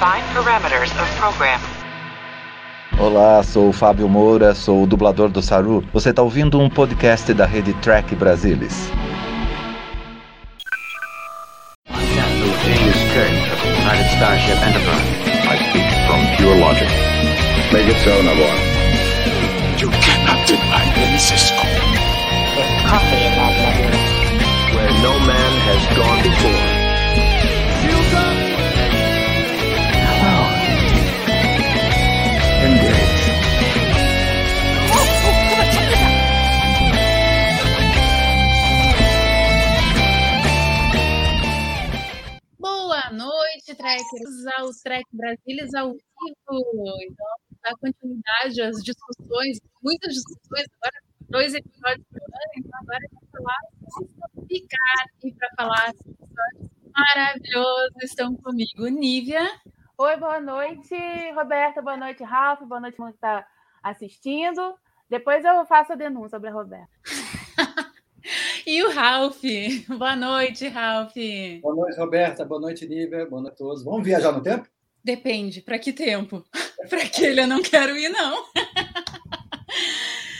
[0.00, 1.60] Define parameters of program.
[2.98, 5.84] Olá, sou o Fábio Moura, sou o dublador do Saru.
[5.92, 8.90] Você está ouvindo um podcast da rede Track Brasilis.
[14.16, 15.10] Starship Enterprise.
[15.44, 16.88] I speak from pure logic.
[17.70, 18.69] Make it so, Nabor.
[44.02, 46.96] Noite, trekkers, ao Trek Brasilis ao vivo.
[47.02, 47.26] Então,
[47.62, 53.28] dar continuidade às discussões, muitas discussões, agora dois episódios por ano, então agora eu vou
[53.30, 55.92] falar Picar e para falar
[56.92, 59.48] maravilhoso estão comigo Nívia
[59.96, 60.94] Oi, boa noite,
[61.34, 61.82] Roberta.
[61.82, 62.62] Boa noite, Ralf.
[62.62, 63.46] Boa noite, mundo que está
[63.82, 64.74] assistindo.
[65.10, 66.88] Depois eu faço a denúncia sobre a Roberta.
[68.70, 69.42] e o Ralph.
[69.98, 71.14] Boa noite, Ralph.
[71.60, 72.44] Boa noite, Roberta.
[72.44, 73.26] Boa noite, Nívia.
[73.26, 73.82] Boa noite a todos.
[73.82, 74.68] Vamos viajar no tempo?
[75.02, 76.44] Depende, para que tempo?
[76.88, 78.44] para aquele eu não quero ir, não.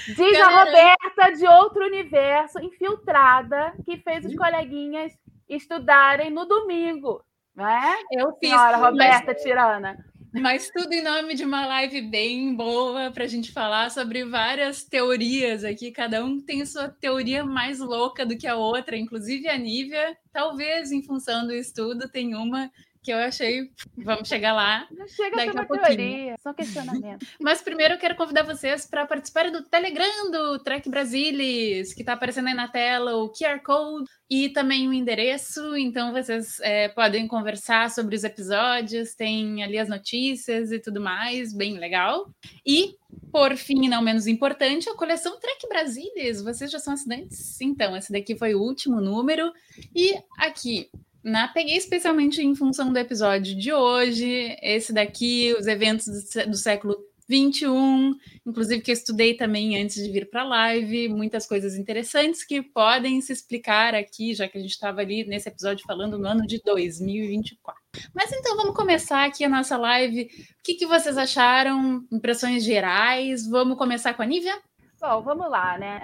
[0.07, 5.13] Diz a Roberta de outro universo, infiltrada, que fez os coleguinhas
[5.49, 7.25] estudarem no domingo.
[7.55, 7.97] Não é?
[8.13, 8.51] Eu fiz.
[8.51, 10.05] Senhora Roberta mas, Tirana.
[10.33, 14.85] Mas tudo em nome de uma live bem boa para a gente falar sobre várias
[14.85, 15.91] teorias aqui.
[15.91, 20.93] Cada um tem sua teoria mais louca do que a outra, inclusive a Nívia, talvez
[20.93, 22.71] em função do estudo, tem uma
[23.03, 23.71] que eu achei.
[23.97, 24.87] Vamos chegar lá.
[24.91, 25.97] Não chega daqui a pouquinho.
[25.97, 27.29] teoria, são questionamentos.
[27.41, 32.13] Mas primeiro eu quero convidar vocês para participarem do Telegram do Trek Brasilis, que está
[32.13, 35.77] aparecendo aí na tela o QR Code e também o endereço.
[35.77, 41.55] Então vocês é, podem conversar sobre os episódios, tem ali as notícias e tudo mais,
[41.55, 42.31] bem legal.
[42.67, 42.97] E,
[43.33, 46.43] por fim, não menos importante, a coleção Trek Brasilis.
[46.43, 47.61] Vocês já são assinantes?
[47.61, 49.53] Então, esse daqui foi o último número.
[49.95, 50.91] E aqui,
[51.23, 56.07] na, peguei especialmente em função do episódio de hoje, esse daqui, os eventos
[56.47, 56.97] do, século
[57.29, 58.15] 21,
[58.45, 62.61] inclusive que eu estudei também antes de vir para a live, muitas coisas interessantes que
[62.61, 66.45] podem se explicar aqui, já que a gente estava ali nesse episódio falando no ano
[66.45, 67.81] de 2024.
[68.13, 70.23] Mas então vamos começar aqui a nossa live.
[70.23, 72.05] O que, que vocês acharam?
[72.11, 73.47] Impressões gerais?
[73.47, 74.59] Vamos começar com a Nívia?
[75.01, 76.01] Bom, vamos lá, né?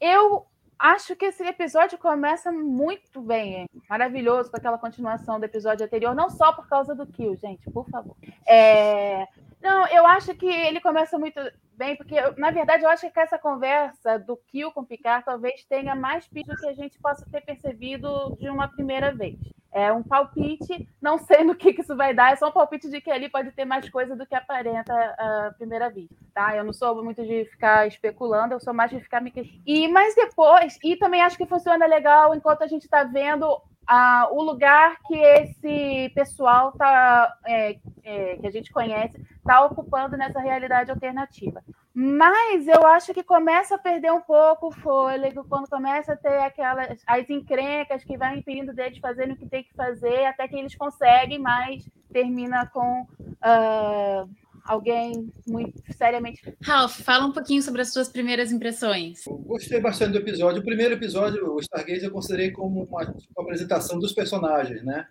[0.00, 0.46] É, Eu
[0.80, 3.66] acho que esse episódio começa muito bem, hein?
[3.88, 7.88] maravilhoso, com aquela continuação do episódio anterior, não só por causa do Kill, gente, por
[7.90, 8.16] favor.
[8.46, 9.26] É,
[9.60, 11.38] Não, eu acho que ele começa muito
[11.76, 15.64] bem, porque, na verdade, eu acho que essa conversa do Kill com o Picard talvez
[15.64, 19.36] tenha mais piso do que a gente possa ter percebido de uma primeira vez.
[19.72, 23.00] É um palpite, não sei no que, isso vai dar, é só um palpite de
[23.00, 26.56] que ali pode ter mais coisa do que aparenta à primeira vista, tá?
[26.56, 29.30] Eu não sou muito de ficar especulando, eu sou mais de ficar me...
[29.30, 33.60] que- E, mas depois, e também acho que funciona legal enquanto a gente está vendo
[33.92, 40.16] ah, o lugar que esse pessoal tá, é, é, que a gente conhece está ocupando
[40.16, 41.60] nessa realidade alternativa.
[41.92, 46.38] Mas eu acho que começa a perder um pouco o fôlego quando começa a ter
[46.38, 50.54] aquelas as encrencas que vai impedindo deles fazerem o que tem que fazer, até que
[50.54, 53.08] eles conseguem, mas termina com
[53.42, 54.24] ah,
[54.70, 56.40] alguém muito seriamente.
[56.62, 59.26] Ralph, fala um pouquinho sobre as suas primeiras impressões.
[59.26, 60.60] Eu gostei bastante do episódio.
[60.60, 65.08] O primeiro episódio, o Stargaze, eu considerei como uma, uma apresentação dos personagens, né?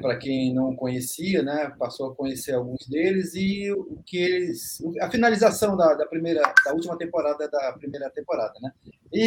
[0.00, 1.72] Para quem não conhecia, né?
[1.78, 6.72] Passou a conhecer alguns deles e o que eles, a finalização da, da primeira, da
[6.72, 8.70] última temporada da primeira temporada, né?
[9.12, 9.20] E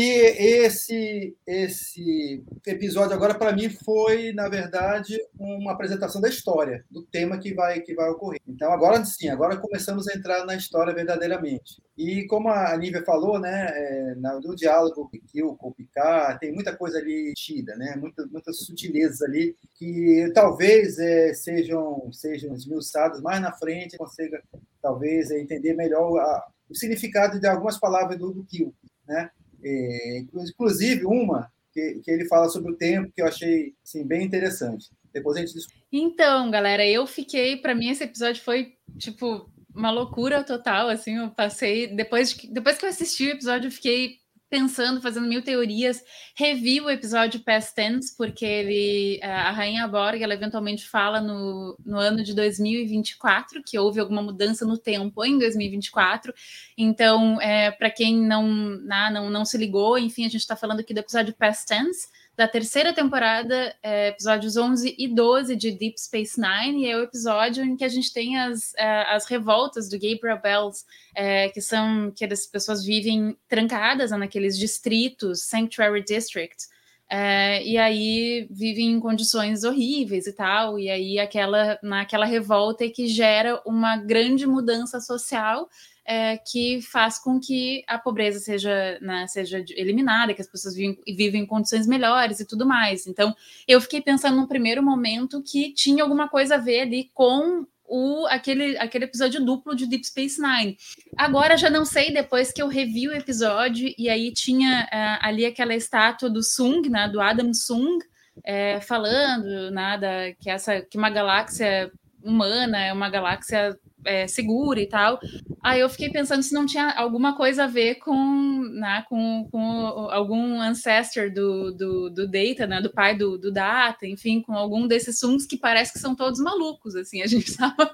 [0.65, 7.39] esse esse episódio agora para mim foi, na verdade, uma apresentação da história, do tema
[7.39, 8.41] que vai que vai ocorrer.
[8.47, 11.81] Então agora sim, agora começamos a entrar na história verdadeiramente.
[11.97, 15.09] E como a Nívia falou, né, é, no diálogo
[15.57, 20.97] com o Picard, tem muita coisa ali tida, né, muitas, muitas sutilezas ali que talvez
[20.99, 24.41] é, sejam sejam esmiuçadas mais na frente, consiga
[24.81, 28.73] talvez é, entender melhor a- o significado de algumas palavras do, do Kill,
[29.07, 29.31] né?
[29.63, 34.25] É, inclusive uma que, que ele fala sobre o tempo que eu achei assim, bem
[34.25, 34.89] interessante.
[35.13, 35.53] Depois a gente.
[35.91, 37.57] Então, galera, eu fiquei.
[37.57, 40.89] Para mim, esse episódio foi tipo uma loucura total.
[40.89, 44.17] Assim, eu passei depois, de, depois que eu assisti o episódio, eu fiquei
[44.49, 46.03] pensando, fazendo mil teorias,
[46.35, 51.97] revi o episódio Past Tense, porque ele, a Rainha Borg, ela eventualmente fala no, no
[51.97, 56.33] ano de 2024 que houve alguma mudança no tempo em 2024.
[56.77, 60.93] Então, é, para quem não, não, não se ligou, enfim, a gente está falando aqui
[60.93, 62.07] do episódio Past Tense,
[62.39, 67.03] da terceira temporada, é, episódios 11 e 12 de Deep Space Nine, e é o
[67.03, 71.59] episódio em que a gente tem as, é, as revoltas do Gabriel Bells, é, que
[71.59, 76.69] são que as pessoas vivem trancadas naqueles distritos, Sanctuary Districts,
[77.09, 82.89] é, e aí vivem em condições horríveis e tal, e aí aquela naquela revolta é
[82.89, 85.67] que gera uma grande mudança social
[86.05, 90.97] é, que faz com que a pobreza seja, né, seja eliminada, que as pessoas vivem,
[91.07, 93.05] vivem em condições melhores e tudo mais.
[93.05, 93.35] Então,
[93.67, 98.27] eu fiquei pensando num primeiro momento que tinha alguma coisa a ver ali com o,
[98.27, 100.77] aquele, aquele episódio duplo de Deep Space Nine.
[101.17, 105.45] Agora já não sei, depois que eu revi o episódio, e aí tinha uh, ali
[105.45, 107.97] aquela estátua do Sung, né, do Adam Sung,
[108.45, 111.91] é, falando nada que essa que uma galáxia
[112.23, 115.19] humana é uma galáxia é, segura e tal.
[115.61, 119.67] Aí eu fiquei pensando se não tinha alguma coisa a ver com, né, com, com
[120.11, 124.87] algum ancestor do, do, do Data, né, do pai do, do Data, enfim, com algum
[124.87, 127.91] desses Suns que parece que são todos malucos, assim, a gente tava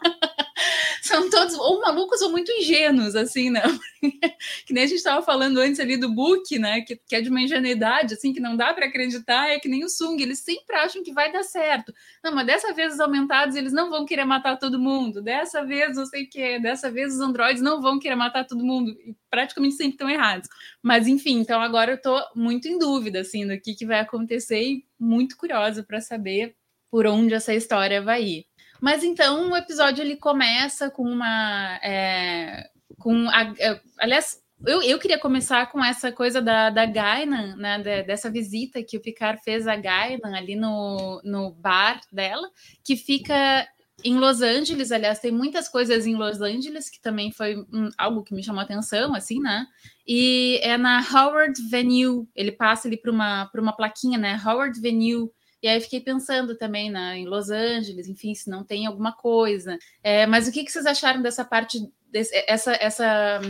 [1.05, 3.61] são todos ou malucos ou muito ingênuos, assim, né?
[4.65, 6.81] que nem a gente estava falando antes ali do Book, né?
[6.81, 9.83] Que, que é de uma ingenuidade, assim, que não dá para acreditar, é que nem
[9.83, 11.93] o Sung, eles sempre acham que vai dar certo.
[12.23, 15.21] Não, mas dessa vez os aumentados, eles não vão querer matar todo mundo.
[15.21, 18.65] Dessa vez, não sei o que, dessa vez os androides não vão querer matar todo
[18.65, 18.89] mundo.
[19.05, 20.49] E praticamente sempre estão errados.
[20.81, 24.59] Mas, enfim, então agora eu estou muito em dúvida, assim, do que, que vai acontecer
[24.59, 26.55] e muito curiosa para saber
[26.89, 28.45] por onde essa história vai ir.
[28.81, 31.79] Mas então o episódio ele começa com uma.
[31.83, 32.69] É,
[32.99, 37.77] com a, é, aliás, eu, eu queria começar com essa coisa da, da Gainan, né,
[37.79, 42.49] de, dessa visita que o Picard fez a Gainan ali no, no bar dela,
[42.83, 43.67] que fica
[44.03, 48.23] em Los Angeles, aliás, tem muitas coisas em Los Angeles que também foi um, algo
[48.23, 49.65] que me chamou a atenção, assim, né?
[50.05, 54.39] E é na Howard Venue, ele passa ali para uma, uma plaquinha, né?
[54.45, 55.31] Howard Venue
[55.65, 59.79] e aí fiquei pensando também na, em Los Angeles, enfim, se não tem alguma coisa.
[60.03, 63.41] É, mas o que, que vocês acharam dessa parte, desse, essa, essa,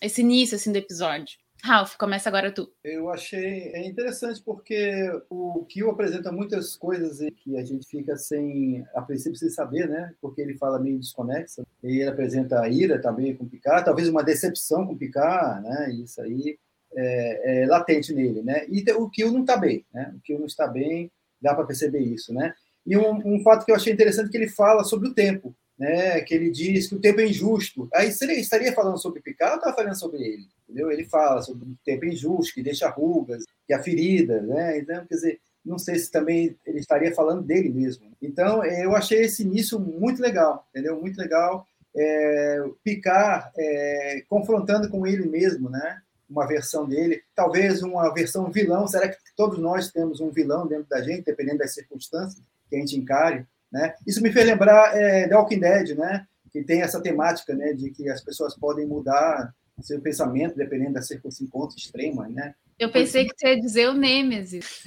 [0.00, 1.36] esse início assim, do episódio?
[1.64, 2.72] Ralph, começa agora tu.
[2.84, 8.86] Eu achei é interessante porque o Kyo apresenta muitas coisas que a gente fica sem,
[8.94, 10.14] a princípio, sem saber, né?
[10.20, 11.66] Porque ele fala meio desconexa.
[11.82, 15.90] E ele apresenta a ira também com Picard, talvez uma decepção com Picard, né?
[15.90, 16.56] Isso aí
[16.94, 18.64] é, é latente nele, né?
[18.68, 20.14] E o Kyo não está bem, né?
[20.16, 21.10] O Kyo não está bem
[21.44, 22.54] dá para perceber isso, né?
[22.86, 25.54] E um, um, fato que eu achei interessante é que ele fala sobre o tempo,
[25.78, 26.20] né?
[26.22, 27.88] Que ele diz que o tempo é injusto.
[27.94, 30.46] Aí seria, estaria falando sobre Picard ou estava falando sobre ele?
[30.68, 30.90] Entendeu?
[30.90, 34.78] Ele fala sobre o tempo é injusto, que deixa rugas, que a ferida, né?
[34.78, 38.12] Então, quer dizer, não sei se também ele estaria falando dele mesmo.
[38.20, 41.00] Então, eu achei esse início muito legal, entendeu?
[41.00, 41.66] Muito legal.
[41.96, 46.00] É, Picard é, confrontando com ele mesmo, né?
[46.28, 48.86] Uma versão dele, talvez uma versão vilão.
[48.86, 52.78] Será que todos nós temos um vilão dentro da gente, dependendo das circunstâncias que a
[52.78, 53.46] gente encare?
[53.70, 53.94] Né?
[54.06, 56.26] Isso me fez lembrar é, The Walking Dead, né?
[56.50, 61.08] que tem essa temática né, de que as pessoas podem mudar seu pensamento dependendo das
[61.08, 62.30] circunstâncias extremas.
[62.30, 62.54] Né?
[62.78, 64.82] Eu pensei que você ia dizer o Nêmesis.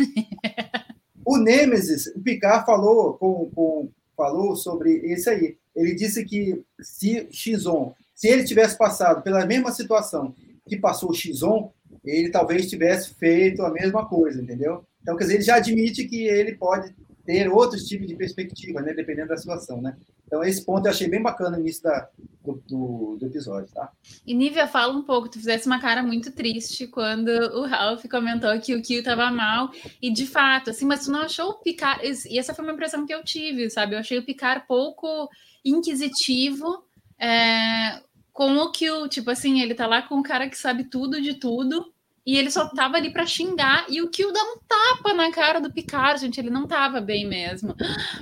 [1.25, 5.57] o Nêmesis, o Picard falou, com, com, falou sobre isso aí.
[5.75, 10.33] Ele disse que se Xon, se ele tivesse passado pela mesma situação
[10.67, 11.71] que passou o Xon,
[12.03, 14.85] ele talvez tivesse feito a mesma coisa, entendeu?
[15.01, 16.93] Então, quer dizer, ele já admite que ele pode
[17.25, 19.97] ter outros tipos de perspectiva, né, dependendo da situação, né?
[20.25, 22.07] Então, esse ponto eu achei bem bacana no início da,
[22.43, 23.91] do, do, do, episódio, tá?
[24.25, 28.57] E Nívia, fala um pouco, tu fizesse uma cara muito triste quando o Ralph comentou
[28.61, 29.69] que o Kyo tava mal,
[30.01, 33.05] e de fato, assim, mas tu não achou o Picard, e essa foi uma impressão
[33.05, 33.95] que eu tive, sabe?
[33.95, 35.29] Eu achei o Picard pouco
[35.65, 36.83] inquisitivo,
[37.19, 38.01] é,
[38.37, 41.39] com o Kill, tipo assim, ele tá lá com o cara que sabe tudo de
[41.39, 41.91] tudo,
[42.23, 45.59] e ele só tava ali para xingar, e o Kill dá um tapa na cara
[45.59, 47.73] do Picard, gente, ele não tava bem mesmo.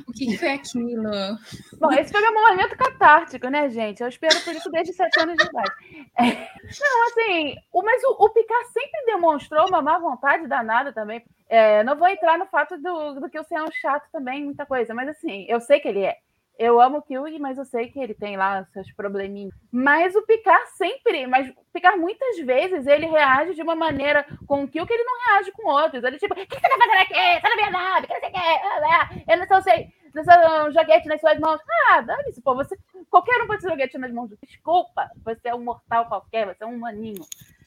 [0.08, 1.04] O que, que foi aquilo?
[1.78, 4.02] Bom, esse foi meu momento catártico, né, gente?
[4.02, 5.72] Eu espero por isso desde sete anos de idade.
[6.18, 6.32] É...
[6.80, 11.22] Não, assim, o, mas o, o, Picard sempre demonstrou uma má vontade danada também.
[11.50, 14.46] É, não vou entrar no fato do, do que o ser é um chato também,
[14.46, 16.16] muita coisa, mas assim, eu sei que ele é.
[16.58, 19.54] Eu amo o Kyugi, mas eu sei que ele tem lá seus probleminhas.
[19.72, 24.64] Mas o Picard sempre, mas o Picard muitas vezes ele reage de uma maneira com
[24.64, 26.04] o Kyugi que ele não reage com outros.
[26.04, 27.42] Ele tipo, o que você tá fazendo aqui?
[27.42, 28.62] Você não nada, o que você quer?
[29.28, 31.60] Eu não sei, não sou um joguete nas suas mãos.
[31.90, 32.78] Ah, dane-se, pô, você,
[33.10, 34.30] qualquer um pode ser joguete nas mãos.
[34.42, 37.26] Desculpa, você é um mortal qualquer, você é um maninho,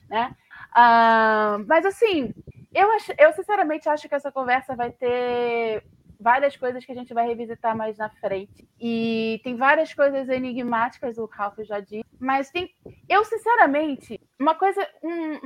[0.09, 0.35] né?
[0.75, 2.33] Ah, mas assim,
[2.75, 5.85] eu, ach, eu sinceramente acho que essa conversa vai ter
[6.19, 8.69] várias coisas que a gente vai revisitar mais na frente.
[8.81, 12.71] E tem várias coisas enigmáticas, o Ralph já disse, mas tem.
[13.09, 15.39] Eu, sinceramente, uma coisa, um,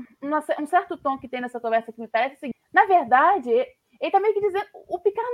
[0.63, 4.21] um certo tom que tem nessa conversa que me parece assim, na verdade, ele tá
[4.21, 4.67] meio que dizendo.
[4.89, 5.29] O Picard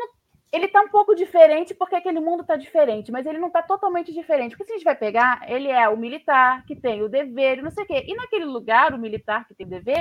[0.51, 4.13] ele tá um pouco diferente porque aquele mundo tá diferente, mas ele não tá totalmente
[4.13, 4.57] diferente.
[4.57, 7.71] Porque se a gente vai pegar, ele é o militar que tem o dever não
[7.71, 8.05] sei o quê.
[8.07, 9.97] E naquele lugar, o militar que tem o dever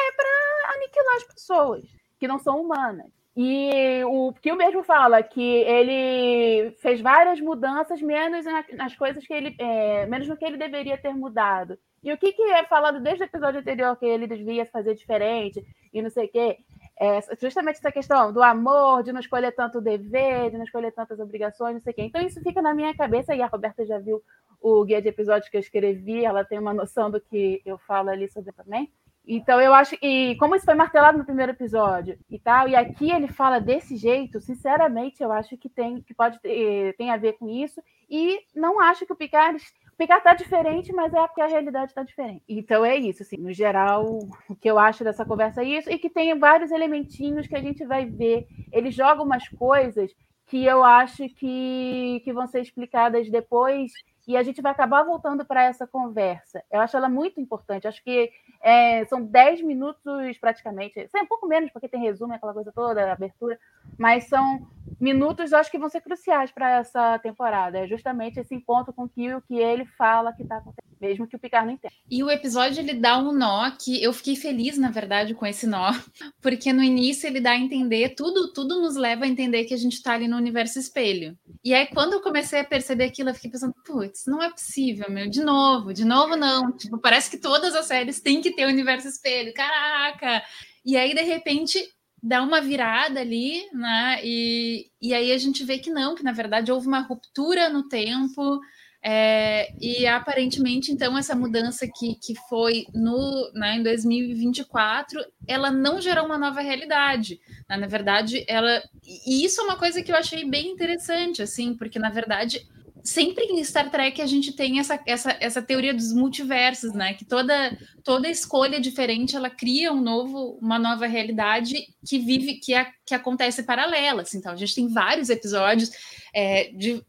[0.00, 1.84] é para aniquilar as pessoas
[2.18, 3.23] que não são humanas.
[3.36, 8.44] E o que o mesmo fala que ele fez várias mudanças, menos
[8.76, 9.56] nas coisas que ele.
[9.58, 11.76] É, menos no que ele deveria ter mudado.
[12.04, 15.64] E o que, que é falado desde o episódio anterior que ele devia fazer diferente
[15.92, 16.58] e não sei o quê?
[17.00, 21.18] É justamente essa questão do amor, de não escolher tanto dever, de não escolher tantas
[21.18, 22.02] obrigações, não sei o quê.
[22.02, 24.22] Então isso fica na minha cabeça, e a Roberta já viu
[24.60, 28.10] o guia de episódios que eu escrevi, ela tem uma noção do que eu falo
[28.10, 28.92] ali sobre também.
[29.26, 33.10] Então eu acho e como isso foi martelado no primeiro episódio e tal, e aqui
[33.10, 37.34] ele fala desse jeito, sinceramente eu acho que tem que pode ter, tem a ver
[37.34, 39.58] com isso e não acho que o Picard
[39.94, 42.42] o Picard tá diferente, mas é porque a realidade está diferente.
[42.48, 44.04] Então é isso, assim, no geral,
[44.48, 47.60] o que eu acho dessa conversa é isso, e que tem vários elementinhos que a
[47.60, 48.44] gente vai ver.
[48.72, 50.10] Ele joga umas coisas
[50.46, 53.92] que eu acho que, que vão ser explicadas depois
[54.26, 56.62] e a gente vai acabar voltando para essa conversa.
[56.70, 57.86] Eu acho ela muito importante.
[57.86, 58.30] Acho que
[58.62, 63.12] é, são 10 minutos praticamente, é um pouco menos, porque tem resumo, aquela coisa toda,
[63.12, 63.58] abertura,
[63.98, 64.66] mas são
[65.00, 67.78] minutos, eu acho que vão ser cruciais para essa temporada.
[67.78, 71.38] É justamente esse encontro com o que, ele fala que está acontecendo, mesmo que o
[71.38, 71.94] Picard não entenda.
[72.10, 75.66] E o episódio ele dá um nó que eu fiquei feliz, na verdade, com esse
[75.66, 75.92] nó,
[76.40, 79.78] porque no início ele dá a entender, tudo, tudo nos leva a entender que a
[79.78, 81.36] gente está ali no universo espelho.
[81.62, 85.10] E aí, quando eu comecei a perceber aquilo, eu fiquei pensando, putz, não é possível,
[85.10, 86.72] meu, de novo, de novo não.
[86.72, 89.52] Tipo, parece que todas as séries têm que ter o universo espelho.
[89.54, 90.42] Caraca!
[90.84, 91.82] E aí, de repente,
[92.22, 94.18] dá uma virada ali, né?
[94.24, 97.86] E, e aí a gente vê que não, que na verdade houve uma ruptura no
[97.88, 98.60] tempo.
[99.06, 106.00] É, e aparentemente, então, essa mudança que, que foi no, né, em 2024, ela não
[106.00, 107.38] gerou uma nova realidade.
[107.68, 107.76] Né?
[107.76, 108.82] Na verdade, ela.
[109.26, 112.66] E isso é uma coisa que eu achei bem interessante, assim, porque na verdade
[113.04, 117.12] sempre em Star Trek a gente tem essa, essa, essa teoria dos multiversos, né?
[117.12, 121.74] Que toda, toda escolha diferente ela cria um novo, uma nova realidade
[122.08, 124.22] que vive, que, é, que acontece paralela.
[124.22, 125.90] Assim, então, a gente tem vários episódios
[126.34, 127.02] é, de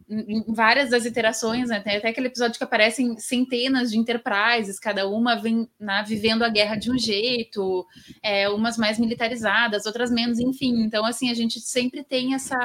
[0.47, 1.79] várias das iterações, né?
[1.79, 6.49] Tem até aquele episódio que aparecem centenas de enterprises, cada uma vem né, vivendo a
[6.49, 7.85] guerra de um jeito,
[8.21, 10.83] é, umas mais militarizadas, outras menos, enfim.
[10.83, 12.57] Então, assim, a gente sempre tem essa,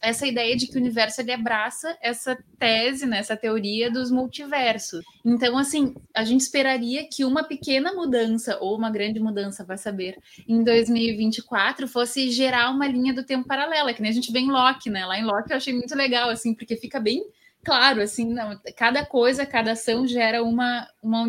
[0.00, 5.04] essa ideia de que o universo ele abraça essa tese, né, essa teoria dos multiversos.
[5.24, 10.16] Então, assim, a gente esperaria que uma pequena mudança, ou uma grande mudança, vai saber,
[10.46, 14.50] em 2024 fosse gerar uma linha do tempo paralela, que nem a gente vê em
[14.50, 15.04] Loki, né?
[15.06, 17.22] Lá em Loki eu achei muito legal, assim, porque fica bem
[17.64, 21.26] claro, assim, não, cada coisa, cada ação gera uma, uma,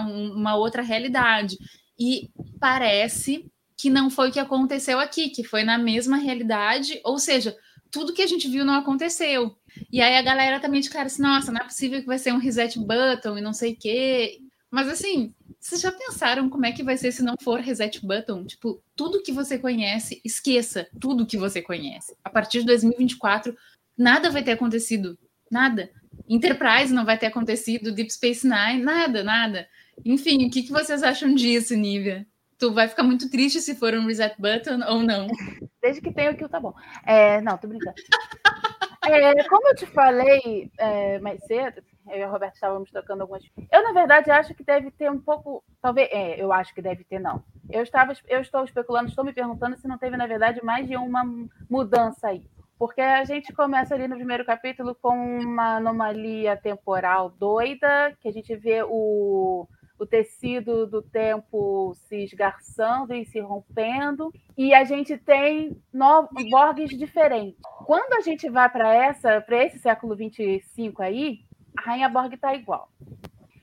[0.00, 1.56] uma outra realidade.
[1.98, 7.16] E parece que não foi o que aconteceu aqui, que foi na mesma realidade, ou
[7.18, 7.56] seja,
[7.92, 9.56] tudo que a gente viu não aconteceu.
[9.92, 12.32] E aí a galera também de cara assim, nossa, não é possível que vai ser
[12.32, 14.40] um reset button e não sei o quê.
[14.70, 18.44] Mas assim, vocês já pensaram como é que vai ser se não for reset button?
[18.44, 22.14] Tipo, tudo que você conhece, esqueça tudo que você conhece.
[22.22, 23.56] A partir de 2024,
[23.96, 25.18] nada vai ter acontecido.
[25.50, 25.90] Nada.
[26.28, 29.68] Enterprise não vai ter acontecido, Deep Space Nine, nada, nada.
[30.04, 32.26] Enfim, o que, que vocês acham disso, Nívia?
[32.58, 35.26] Tu vai ficar muito triste se for um reset button ou não?
[35.80, 36.74] Desde que tenha o kill, tá bom.
[37.06, 37.94] É, não, tô brincando.
[39.06, 43.42] é, como eu te falei é, mais cedo, eu e a Roberta estávamos tocando algumas.
[43.70, 45.62] Eu, na verdade, acho que deve ter um pouco.
[45.80, 46.08] Talvez.
[46.10, 47.42] É, eu acho que deve ter, não.
[47.70, 50.96] Eu, estava, eu estou especulando, estou me perguntando se não teve, na verdade, mais de
[50.96, 51.22] uma
[51.68, 52.44] mudança aí.
[52.78, 58.32] Porque a gente começa ali no primeiro capítulo com uma anomalia temporal doida, que a
[58.32, 59.66] gente vê o,
[59.98, 65.76] o tecido do tempo se esgarçando e se rompendo, e a gente tem
[66.50, 67.60] Borgs diferentes.
[67.84, 71.40] Quando a gente vai para essa, para esse século 25 aí,
[71.78, 72.90] a Rainha Borg está igual.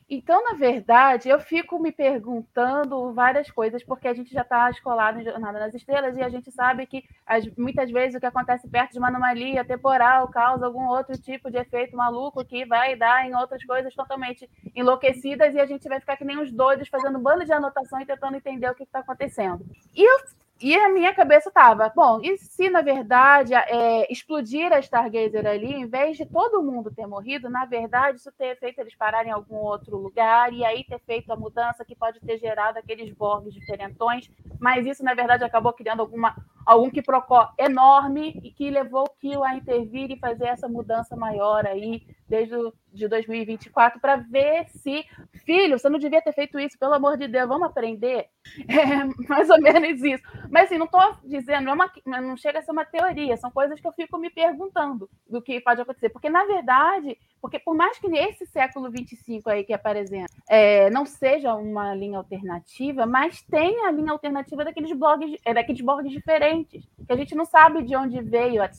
[0.07, 5.19] Então, na verdade, eu fico me perguntando várias coisas, porque a gente já está escolado
[5.19, 8.69] em Jornada nas Estrelas e a gente sabe que as, muitas vezes o que acontece
[8.69, 13.27] perto de uma anomalia temporal causa algum outro tipo de efeito maluco que vai dar
[13.27, 17.17] em outras coisas totalmente enlouquecidas e a gente vai ficar que nem uns doidos fazendo
[17.17, 19.65] um bando de anotação e tentando entender o que está acontecendo.
[19.93, 20.19] E eu
[20.62, 25.74] e a minha cabeça estava, bom, e se na verdade é, explodir a Stargazer ali,
[25.74, 29.33] em vez de todo mundo ter morrido, na verdade isso ter feito eles pararem em
[29.33, 33.53] algum outro lugar e aí ter feito a mudança que pode ter gerado aqueles Borgs
[33.53, 36.35] diferentões, mas isso na verdade acabou criando alguma
[36.65, 41.15] algum que procó enorme e que levou o Kill a intervir e fazer essa mudança
[41.15, 45.06] maior aí desde o, de 2024 para ver se
[45.46, 48.28] filho, você não devia ter feito isso, pelo amor de Deus, vamos aprender.
[48.68, 50.24] É mais ou menos isso.
[50.50, 53.50] Mas assim, não estou dizendo, não, é uma, não chega a ser uma teoria, são
[53.52, 56.10] coisas que eu fico me perguntando do que pode acontecer.
[56.10, 61.06] Porque, na verdade, porque por mais que nesse século 25 aí que aparecendo é, não
[61.06, 66.84] seja uma linha alternativa, mas tem a linha alternativa daqueles blogs, é, daqueles blogs diferentes,
[67.06, 68.72] que a gente não sabe de onde veio, a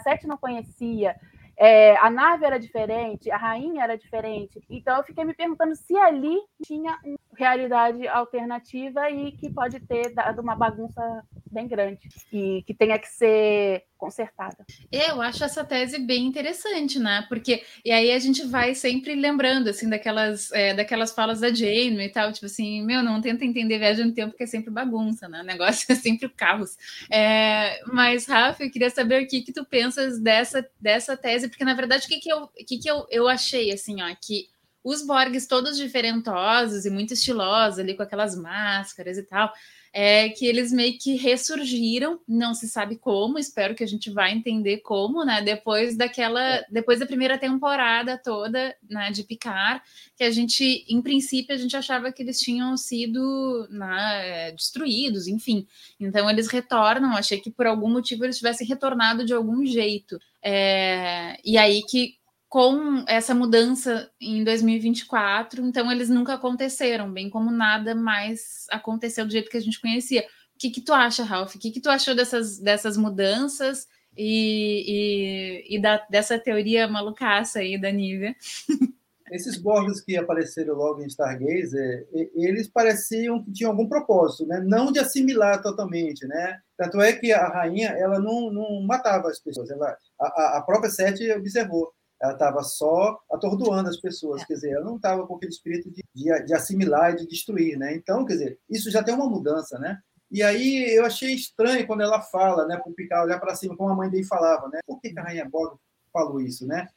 [0.00, 1.16] Sete, não conhecia.
[1.60, 4.60] É, a nave era diferente, a rainha era diferente.
[4.70, 10.14] Então eu fiquei me perguntando se ali tinha uma realidade alternativa e que pode ter
[10.14, 11.02] dado uma bagunça
[11.50, 14.64] bem grande e que tenha que ser consertada.
[14.90, 17.26] Eu acho essa tese bem interessante, né?
[17.28, 22.00] Porque e aí a gente vai sempre lembrando assim daquelas é, daquelas falas da Jane
[22.04, 25.28] e tal, tipo assim, meu, não tenta entender viagem no tempo que é sempre bagunça,
[25.28, 25.42] né?
[25.42, 26.76] O negócio é sempre o caos.
[27.10, 31.64] É, mas Rafa, eu queria saber o que que tu pensas dessa dessa tese, porque
[31.64, 34.48] na verdade o que que eu o que que eu, eu achei assim, ó, que
[34.82, 39.52] os Borgs todos diferentosos e muito estilosos ali com aquelas máscaras e tal,
[39.92, 44.30] é que eles meio que ressurgiram, não se sabe como, espero que a gente vá
[44.30, 45.42] entender como, né?
[45.42, 49.82] Depois daquela, depois da primeira temporada toda, né, de Picar,
[50.16, 55.66] que a gente, em princípio, a gente achava que eles tinham sido né, destruídos, enfim.
[55.98, 60.20] Então eles retornam, achei que por algum motivo eles tivessem retornado de algum jeito.
[60.42, 62.17] É, e aí que
[62.48, 69.32] com essa mudança em 2024, então eles nunca aconteceram, bem como nada mais aconteceu do
[69.32, 70.22] jeito que a gente conhecia.
[70.22, 71.54] O que, que tu acha, Ralph?
[71.54, 73.86] O que, que tu achou dessas, dessas mudanças
[74.16, 78.34] e, e, e da, dessa teoria malucaça aí da Nívia?
[79.30, 84.58] Esses Borgs que apareceram logo em Stargazer, eles pareciam que tinham algum propósito, né?
[84.66, 86.26] não de assimilar totalmente.
[86.26, 86.58] Né?
[86.78, 90.90] Tanto é que a rainha ela não, não matava as pessoas, ela, a, a própria
[90.90, 94.46] Sete observou ela estava só atordoando as pessoas, é.
[94.46, 97.78] quer dizer, ela não estava com aquele espírito de, de, de, assimilar e de destruir,
[97.78, 97.94] né?
[97.94, 100.00] Então, quer dizer, isso já tem uma mudança, né?
[100.30, 103.76] E aí eu achei estranho quando ela fala, né, para o Picard olhar para cima,
[103.76, 104.80] como a mãe dele falava, né?
[104.86, 105.78] Por que, que a Rainha Borg
[106.12, 106.88] falou isso, né?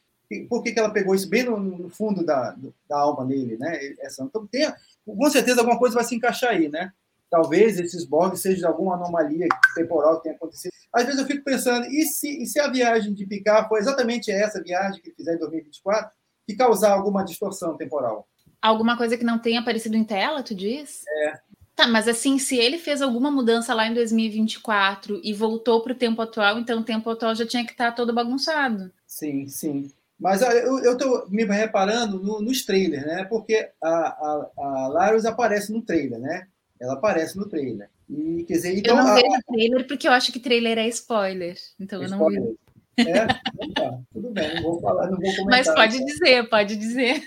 [0.48, 2.56] Por que, que ela pegou isso bem no, no fundo da,
[2.88, 3.78] da alma dele, né?
[4.00, 4.70] Essa, então, tem,
[5.04, 6.92] com certeza alguma coisa vai se encaixar aí, né?
[7.32, 10.70] Talvez esses Borgs sejam alguma anomalia temporal que tenha acontecido.
[10.92, 14.30] Às vezes eu fico pensando, e se, e se a viagem de Picard foi exatamente
[14.30, 16.10] essa viagem que ele fizer em 2024,
[16.46, 18.28] que causar alguma distorção temporal?
[18.60, 21.04] Alguma coisa que não tenha aparecido em tela, tu diz?
[21.08, 21.40] É.
[21.74, 25.96] Tá, mas assim, se ele fez alguma mudança lá em 2024 e voltou para o
[25.96, 28.92] tempo atual, então o tempo atual já tinha que estar tá todo bagunçado.
[29.06, 29.90] Sim, sim.
[30.20, 33.24] Mas eu estou me reparando no, nos trailers, né?
[33.24, 36.46] Porque a, a, a Larus aparece no trailer, né?
[36.82, 37.88] Ela aparece no trailer.
[38.10, 39.14] E, quer dizer, então, eu não a...
[39.14, 41.56] vejo trailer porque eu acho que trailer é spoiler.
[41.78, 42.40] Então spoiler.
[42.40, 42.58] eu não vi.
[42.98, 43.26] É?
[43.62, 45.46] Então tá, tudo bem, não vou falar, não vou comentar.
[45.46, 47.22] Mas pode dizer, pode dizer.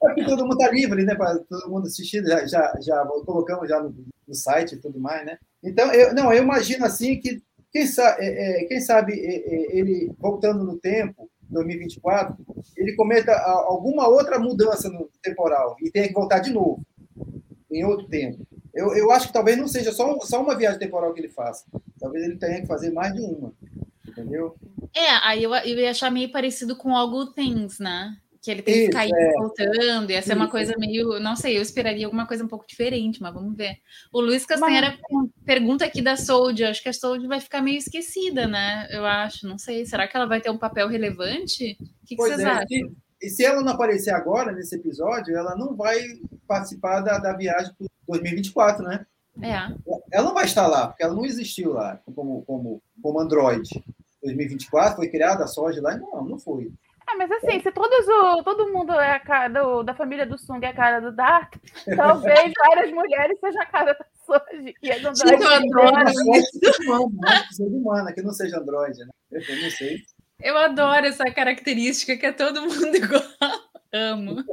[0.00, 1.16] É que todo mundo está livre, né?
[1.16, 3.92] Para todo mundo assistir, já, já, já colocamos já no,
[4.28, 5.38] no, site e tudo mais, né?
[5.60, 9.76] Então, eu, não, eu imagino assim que, quem sabe, é, é, quem sabe é, é
[9.76, 12.36] ele, voltando no tempo, 2024,
[12.76, 13.32] ele cometa
[13.66, 16.80] alguma outra mudança no temporal e tenha que voltar de novo,
[17.68, 18.46] em outro tempo.
[18.78, 21.64] Eu, eu acho que talvez não seja só, só uma viagem temporal que ele faça.
[21.98, 23.52] Talvez ele tenha que fazer mais de uma.
[24.06, 24.54] Entendeu?
[24.94, 28.16] É, aí eu, eu ia achar meio parecido com All Things, né?
[28.40, 29.32] Que ele tem que ficar é.
[29.32, 31.18] voltando, ia ser uma coisa meio.
[31.18, 33.78] Não sei, eu esperaria alguma coisa um pouco diferente, mas vamos ver.
[34.12, 35.28] O Luiz Castanheira mas...
[35.44, 38.86] pergunta aqui da Sold, acho que a Sold vai ficar meio esquecida, né?
[38.92, 39.84] Eu acho, não sei.
[39.86, 41.76] Será que ela vai ter um papel relevante?
[41.80, 42.92] O que, que vocês é, acham?
[43.20, 45.98] E se ela não aparecer agora, nesse episódio, ela não vai
[46.46, 49.06] participar da, da viagem para 2024, né?
[49.42, 49.54] É.
[50.12, 53.68] Ela não vai estar lá, porque ela não existiu lá como, como, como Android.
[54.22, 55.96] 2024 foi criada a soja lá?
[55.96, 56.72] Não, não foi.
[57.06, 60.36] Ah, mas assim, se todos o, todo mundo é a cara do, da família do
[60.36, 61.54] Sung é a cara do Dart,
[61.96, 64.74] talvez várias mulheres sejam a cara da Soji.
[64.82, 67.56] E as Android eu adoro isso.
[67.56, 69.10] Ser humana, que não seja Android, né?
[69.30, 70.02] Eu não sei.
[70.40, 73.22] Eu adoro essa característica que é todo mundo igual.
[73.92, 74.44] Amo.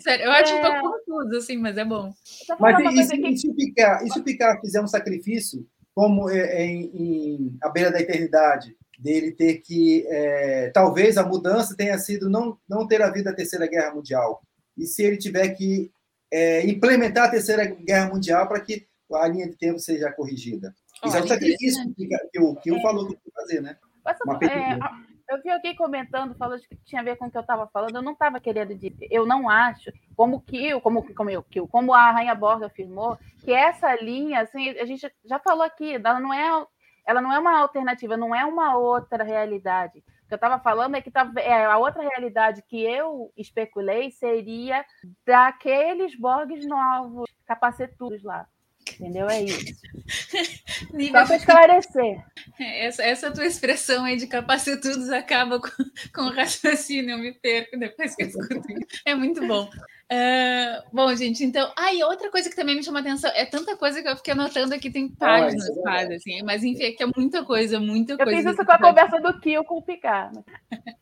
[0.00, 0.56] Sério, eu acho é...
[0.56, 2.12] um pouco confuso, assim, mas é bom.
[2.58, 3.36] Mas e, se, que...
[3.36, 7.68] se, Picard, e se o Picard fizer um sacrifício, como é, é, em, em A
[7.68, 10.06] Beira da Eternidade, dele ter que.
[10.08, 14.42] É, talvez a mudança tenha sido não, não ter havido a Terceira Guerra Mundial.
[14.76, 15.90] E se ele tiver que
[16.30, 20.74] é, implementar a Terceira Guerra Mundial para que a linha de tempo seja corrigida.
[21.04, 23.76] Isso é um sacrifício que, que, o, que o falou que tem que fazer, né?
[24.04, 24.78] Mas, é,
[25.30, 27.94] eu vi alguém comentando, falando que tinha a ver com o que eu estava falando.
[27.94, 29.08] Eu não estava querendo dizer.
[29.10, 33.94] Eu não acho, como que como, como eu, como a Rainha Borga afirmou, que essa
[33.96, 36.66] linha, assim, a gente já falou aqui, ela não é
[37.06, 39.98] ela não é uma alternativa, não é uma outra realidade.
[39.98, 44.10] O que eu estava falando é que tá, é, a outra realidade que eu especulei
[44.12, 44.84] seria
[45.26, 48.46] daqueles Borgs novos, capacetudos lá.
[48.94, 49.28] Entendeu?
[49.28, 49.76] É isso.
[51.12, 52.24] Só para esclarecer.
[52.58, 55.70] Essa, essa tua expressão aí de capacetudos acaba com,
[56.14, 58.62] com o raciocínio, eu me perco depois que eu escuto.
[59.04, 59.70] É muito bom.
[60.12, 61.72] Uh, bom, gente, então.
[61.78, 64.32] Ah, e outra coisa que também me chama atenção é tanta coisa que eu fiquei
[64.32, 68.14] anotando aqui, tem páginas oh, quase, assim, mas enfim, é que é muita coisa, muita
[68.14, 68.32] eu coisa.
[68.32, 70.40] Eu fiz isso com a conversa do Kio com o Picard.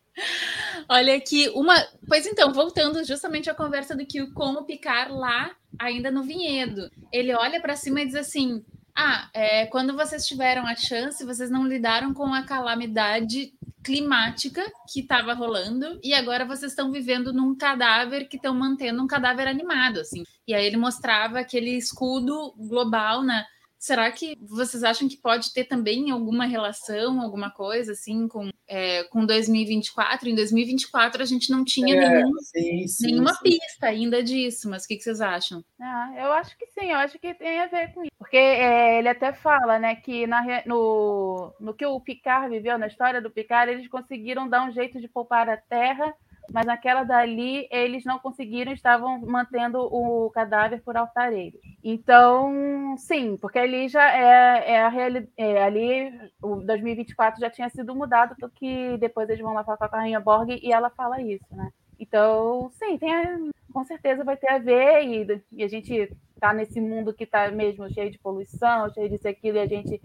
[0.91, 1.75] Olha aqui, uma.
[2.07, 6.91] Pois então, voltando justamente à conversa do Kio com o Picard lá, ainda no vinhedo.
[7.11, 8.63] Ele olha para cima e diz assim:
[9.01, 13.53] Ah, é, quando vocês tiveram a chance, vocês não lidaram com a calamidade
[13.85, 14.61] climática
[14.93, 19.47] que estava rolando e agora vocês estão vivendo num cadáver que estão mantendo um cadáver
[19.47, 20.25] animado, assim.
[20.49, 23.45] E aí ele mostrava aquele escudo global, né?
[23.79, 29.05] Será que vocês acham que pode ter também alguma relação, alguma coisa assim com, é,
[29.05, 30.29] com 2024?
[30.29, 33.45] Em 2024 a gente não tinha é, nenhum, sim, sim, nenhuma sim.
[33.45, 35.65] pista ainda disso, mas o que, que, vocês acham?
[35.81, 38.11] Ah, eu acho que sim, eu acho que tem a ver com isso.
[38.19, 42.89] Porque é, ele até fala né, que na, no, no que o Picard viveu, na
[42.89, 46.13] história do Picard, eles conseguiram dar um jeito de poupar a Terra
[46.53, 51.59] mas naquela dali eles não conseguiram, estavam mantendo o cadáver por altareiro.
[51.83, 55.33] Então, sim, porque ali já é, é a realidade.
[55.37, 59.89] É, ali o 2024 já tinha sido mudado, do que depois eles vão lá falar
[59.89, 61.71] com a Rainha Borg e ela fala isso, né?
[61.99, 63.39] Então, sim, tem a,
[63.73, 67.51] com certeza vai ter a ver, e, e a gente está nesse mundo que está
[67.51, 70.01] mesmo cheio de poluição, cheio disso aquilo, e a gente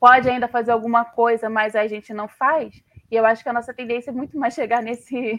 [0.00, 2.82] pode ainda fazer alguma coisa, mas a gente não faz.
[3.10, 5.38] E eu acho que a nossa tendência é muito mais chegar nesse,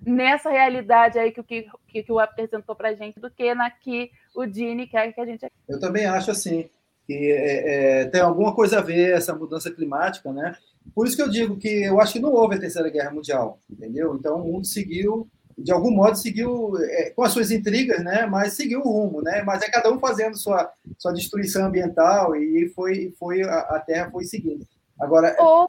[0.00, 3.54] nessa realidade aí que o que, que, que o apresentou para a gente do que
[3.54, 5.46] na que o Dini quer que a gente.
[5.68, 6.68] Eu também acho assim
[7.06, 10.56] que é, é, tem alguma coisa a ver essa mudança climática, né?
[10.94, 13.60] Por isso que eu digo que eu acho que não houve a terceira guerra mundial,
[13.70, 14.16] entendeu?
[14.16, 18.26] Então o mundo seguiu de algum modo seguiu é, com as suas intrigas, né?
[18.26, 19.42] Mas seguiu o rumo, né?
[19.42, 24.10] Mas é cada um fazendo sua sua destruição ambiental e foi foi a, a Terra
[24.10, 24.66] foi seguindo.
[25.00, 25.68] Agora Ou...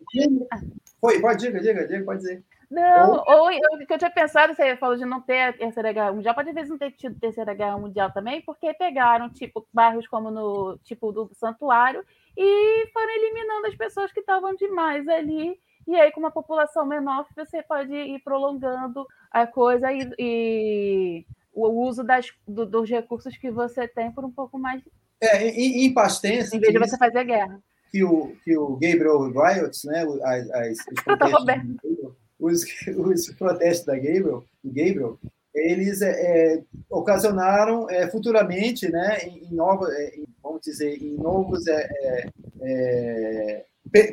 [0.99, 2.43] foi, pode diga, diga, diga, pode dizer.
[2.69, 5.93] Não, ou, ou eu, que eu tinha pensado, você falou de não ter a Terceira
[5.93, 10.05] Guerra Mundial, pode vezes não ter tido Terceira Guerra Mundial também, porque pegaram, tipo, bairros
[10.07, 12.03] como no, tipo, do Santuário
[12.35, 17.25] e foram eliminando as pessoas que estavam demais ali, e aí com uma população menor
[17.33, 23.49] você pode ir prolongando a coisa e, e o uso das, do, dos recursos que
[23.49, 24.83] você tem por um pouco mais...
[25.21, 26.57] É, em, em Pastense...
[26.57, 27.61] Em vez de você fazer guerra.
[27.89, 30.77] Que o, que o Gabriel Riots, né, as, as,
[31.07, 32.63] os os,
[32.97, 35.19] os protestos da Gabriel, Gabriel,
[35.53, 39.57] eles é, é, ocasionaram é, futuramente, né, em, em
[39.91, 42.29] é, em, vamos dizer, em novos é,
[42.61, 43.65] é,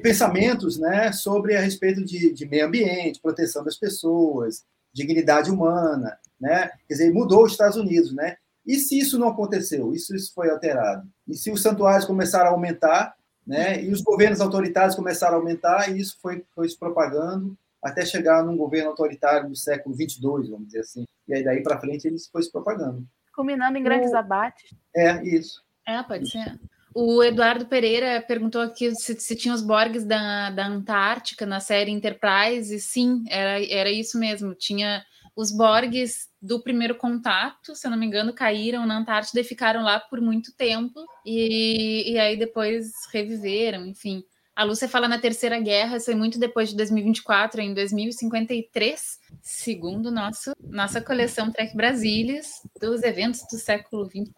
[0.02, 6.70] pensamentos, né, sobre a respeito de, de, meio ambiente, proteção das pessoas, dignidade humana, né,
[6.88, 8.36] quer dizer, mudou os Estados Unidos, né.
[8.66, 12.52] E se isso não aconteceu, isso, isso foi alterado, e se os santuários começaram a
[12.52, 13.14] aumentar,
[13.46, 18.04] né, e os governos autoritários começaram a aumentar, e isso foi, foi se propagando até
[18.04, 21.04] chegar num governo autoritário do século 22, vamos dizer assim.
[21.28, 23.06] E aí daí para frente ele foi se propagando.
[23.34, 24.16] Culminando em grandes o...
[24.16, 24.74] abates.
[24.96, 25.62] É, isso.
[25.86, 26.58] É, pode ser.
[26.94, 31.90] O Eduardo Pereira perguntou aqui se, se tinha os Borgs da, da Antártica na série
[31.90, 32.74] Enterprise.
[32.74, 34.54] E sim, era, era isso mesmo.
[34.54, 35.04] Tinha
[35.36, 39.82] os Borgs do primeiro contato, se eu não me engano, caíram na Antártida e ficaram
[39.82, 41.04] lá por muito tempo.
[41.26, 44.22] E, e aí depois reviveram, enfim.
[44.56, 50.12] A Lúcia fala na Terceira Guerra, isso é muito depois de 2024, em 2053, segundo
[50.12, 54.30] nosso, nossa coleção Trek Brasilis, dos eventos do século XX.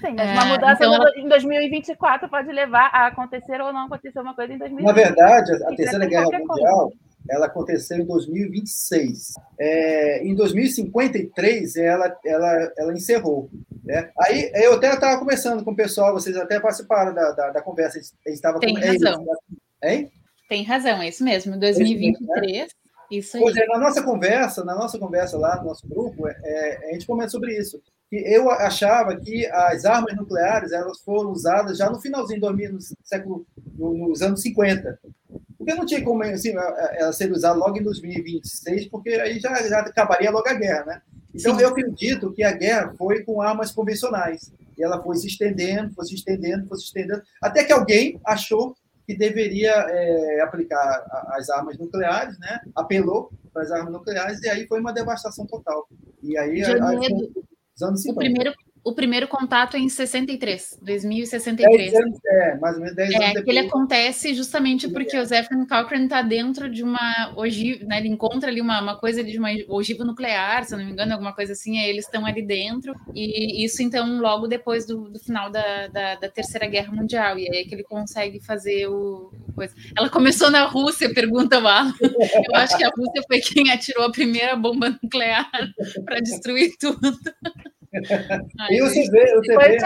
[0.00, 1.10] Sim, mas uma mudança então ela...
[1.16, 4.84] em 2024 pode levar a acontecer ou não acontecer uma coisa em 2023.
[4.84, 7.05] Na verdade, a Terceira Guerra Mundial, coisa.
[7.28, 9.34] Ela aconteceu em 2026.
[9.58, 13.50] É, em 2053, ela, ela, ela encerrou.
[13.84, 14.10] Né?
[14.20, 18.00] Aí eu até estava conversando com o pessoal, vocês até participaram da, da, da conversa.
[18.26, 18.80] Estava Tem com...
[18.80, 19.26] razão.
[19.82, 20.10] É hein?
[20.48, 21.58] Tem razão, é isso mesmo.
[21.58, 22.62] 2023.
[22.62, 22.66] É
[23.10, 23.42] isso aí.
[23.42, 27.06] Pois é, na nossa conversa, na nossa conversa lá no nosso grupo, é, a gente
[27.06, 27.80] comenta sobre isso.
[28.08, 32.78] Que eu achava que as armas nucleares elas foram usadas já no finalzinho do no
[33.02, 34.98] século, nos anos 50.
[35.66, 36.54] Porque não tinha como assim,
[36.92, 41.02] ela ser usada logo em 2026, porque aí já, já acabaria logo a guerra, né?
[41.34, 41.62] Então, Sim.
[41.62, 44.52] eu acredito que a guerra foi com armas convencionais.
[44.78, 48.76] E ela foi se estendendo, foi se estendendo, foi se estendendo, até que alguém achou
[49.08, 52.60] que deveria é, aplicar as armas nucleares, né?
[52.72, 55.88] apelou para as armas nucleares, e aí foi uma devastação total.
[56.22, 57.32] E aí, Janeiro,
[57.74, 58.12] os anos 50.
[58.12, 58.54] O primeiro,
[58.86, 61.92] O primeiro contato é em 63, 2063.
[61.92, 63.56] 10 anos, é, mais ou menos 10 É, anos que depois.
[63.56, 67.98] ele acontece justamente porque o Zefran Cochrane está dentro de uma ogiva, né?
[67.98, 71.12] Ele encontra ali uma, uma coisa de uma ogiva nuclear, se eu não me engano,
[71.12, 75.18] alguma coisa assim, aí eles estão ali dentro, e isso então logo depois do, do
[75.18, 79.30] final da, da, da Terceira Guerra Mundial, e aí é que ele consegue fazer o
[79.48, 79.74] o coisa.
[79.96, 81.92] Ela começou na Rússia, pergunta o Alan.
[82.00, 85.50] Eu acho que a Rússia foi quem atirou a primeira bomba nuclear
[86.04, 87.16] para destruir tudo.
[88.60, 89.78] Ai, E você vê, você vê,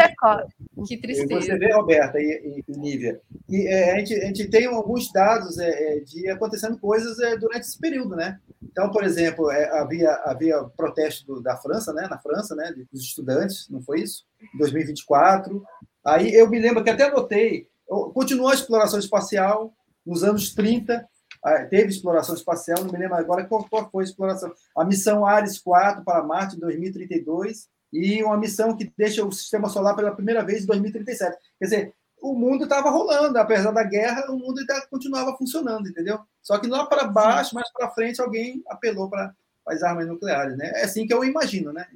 [0.86, 1.40] que tristeza.
[1.40, 5.58] Você vê, Roberta e, e- Nívia, e é, a, gente, a gente tem alguns dados
[5.58, 8.38] é, é, de acontecendo coisas é, durante esse período, né?
[8.62, 12.06] Então, por exemplo, é, havia, havia protesto do- da França, né?
[12.08, 12.72] Na França, né?
[12.92, 14.24] Dos estudantes, não foi isso?
[14.54, 15.62] Em 2024.
[16.04, 17.66] Aí eu me lembro que até anotei,
[18.14, 19.74] continuou a exploração espacial
[20.06, 21.06] nos anos 30,
[21.44, 24.52] ah, teve exploração espacial, não me lembro agora qual, qual foi a exploração.
[24.76, 29.68] A missão Ares 4 para Marte em 2032 e uma missão que deixa o sistema
[29.68, 31.36] solar pela primeira vez em 2037.
[31.58, 36.20] Quer dizer, o mundo estava rolando, apesar da guerra, o mundo ainda continuava funcionando, entendeu?
[36.42, 39.34] Só que lá para baixo, mais para frente, alguém apelou para
[39.66, 40.70] as armas nucleares, né?
[40.76, 41.86] É assim que eu imagino, né?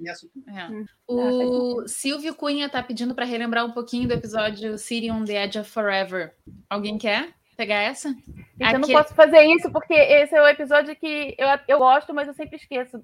[0.49, 0.67] É.
[0.69, 0.85] Hum.
[1.07, 5.59] O Silvio Cunha está pedindo para relembrar um pouquinho do episódio City on the Edge
[5.59, 6.35] of Forever.
[6.69, 8.09] Alguém quer pegar essa?
[8.09, 8.25] Gente,
[8.61, 12.13] eu não Aqui- posso fazer isso porque esse é o episódio que eu, eu gosto,
[12.15, 13.03] mas eu sempre esqueço.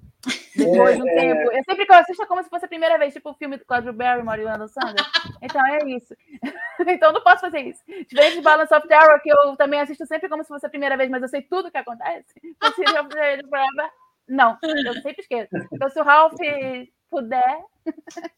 [0.56, 1.52] Depois de um É, tempo.
[1.52, 3.56] Eu sempre que eu assisto é como se fosse a primeira vez, tipo o filme
[3.56, 5.04] do Quadro Barrymore e o Sandler.
[5.42, 6.14] Então é isso.
[6.86, 7.82] então eu não posso fazer isso.
[7.86, 10.96] Diferente de Balance of Terror, que eu também assisto sempre como se fosse a primeira
[10.96, 12.34] vez, mas eu sei tudo o que acontece.
[12.62, 13.90] O City of the Edge of Forever,
[14.28, 15.50] Não, eu sempre esqueço.
[15.72, 16.34] Então se o Ralph
[17.10, 17.58] puder,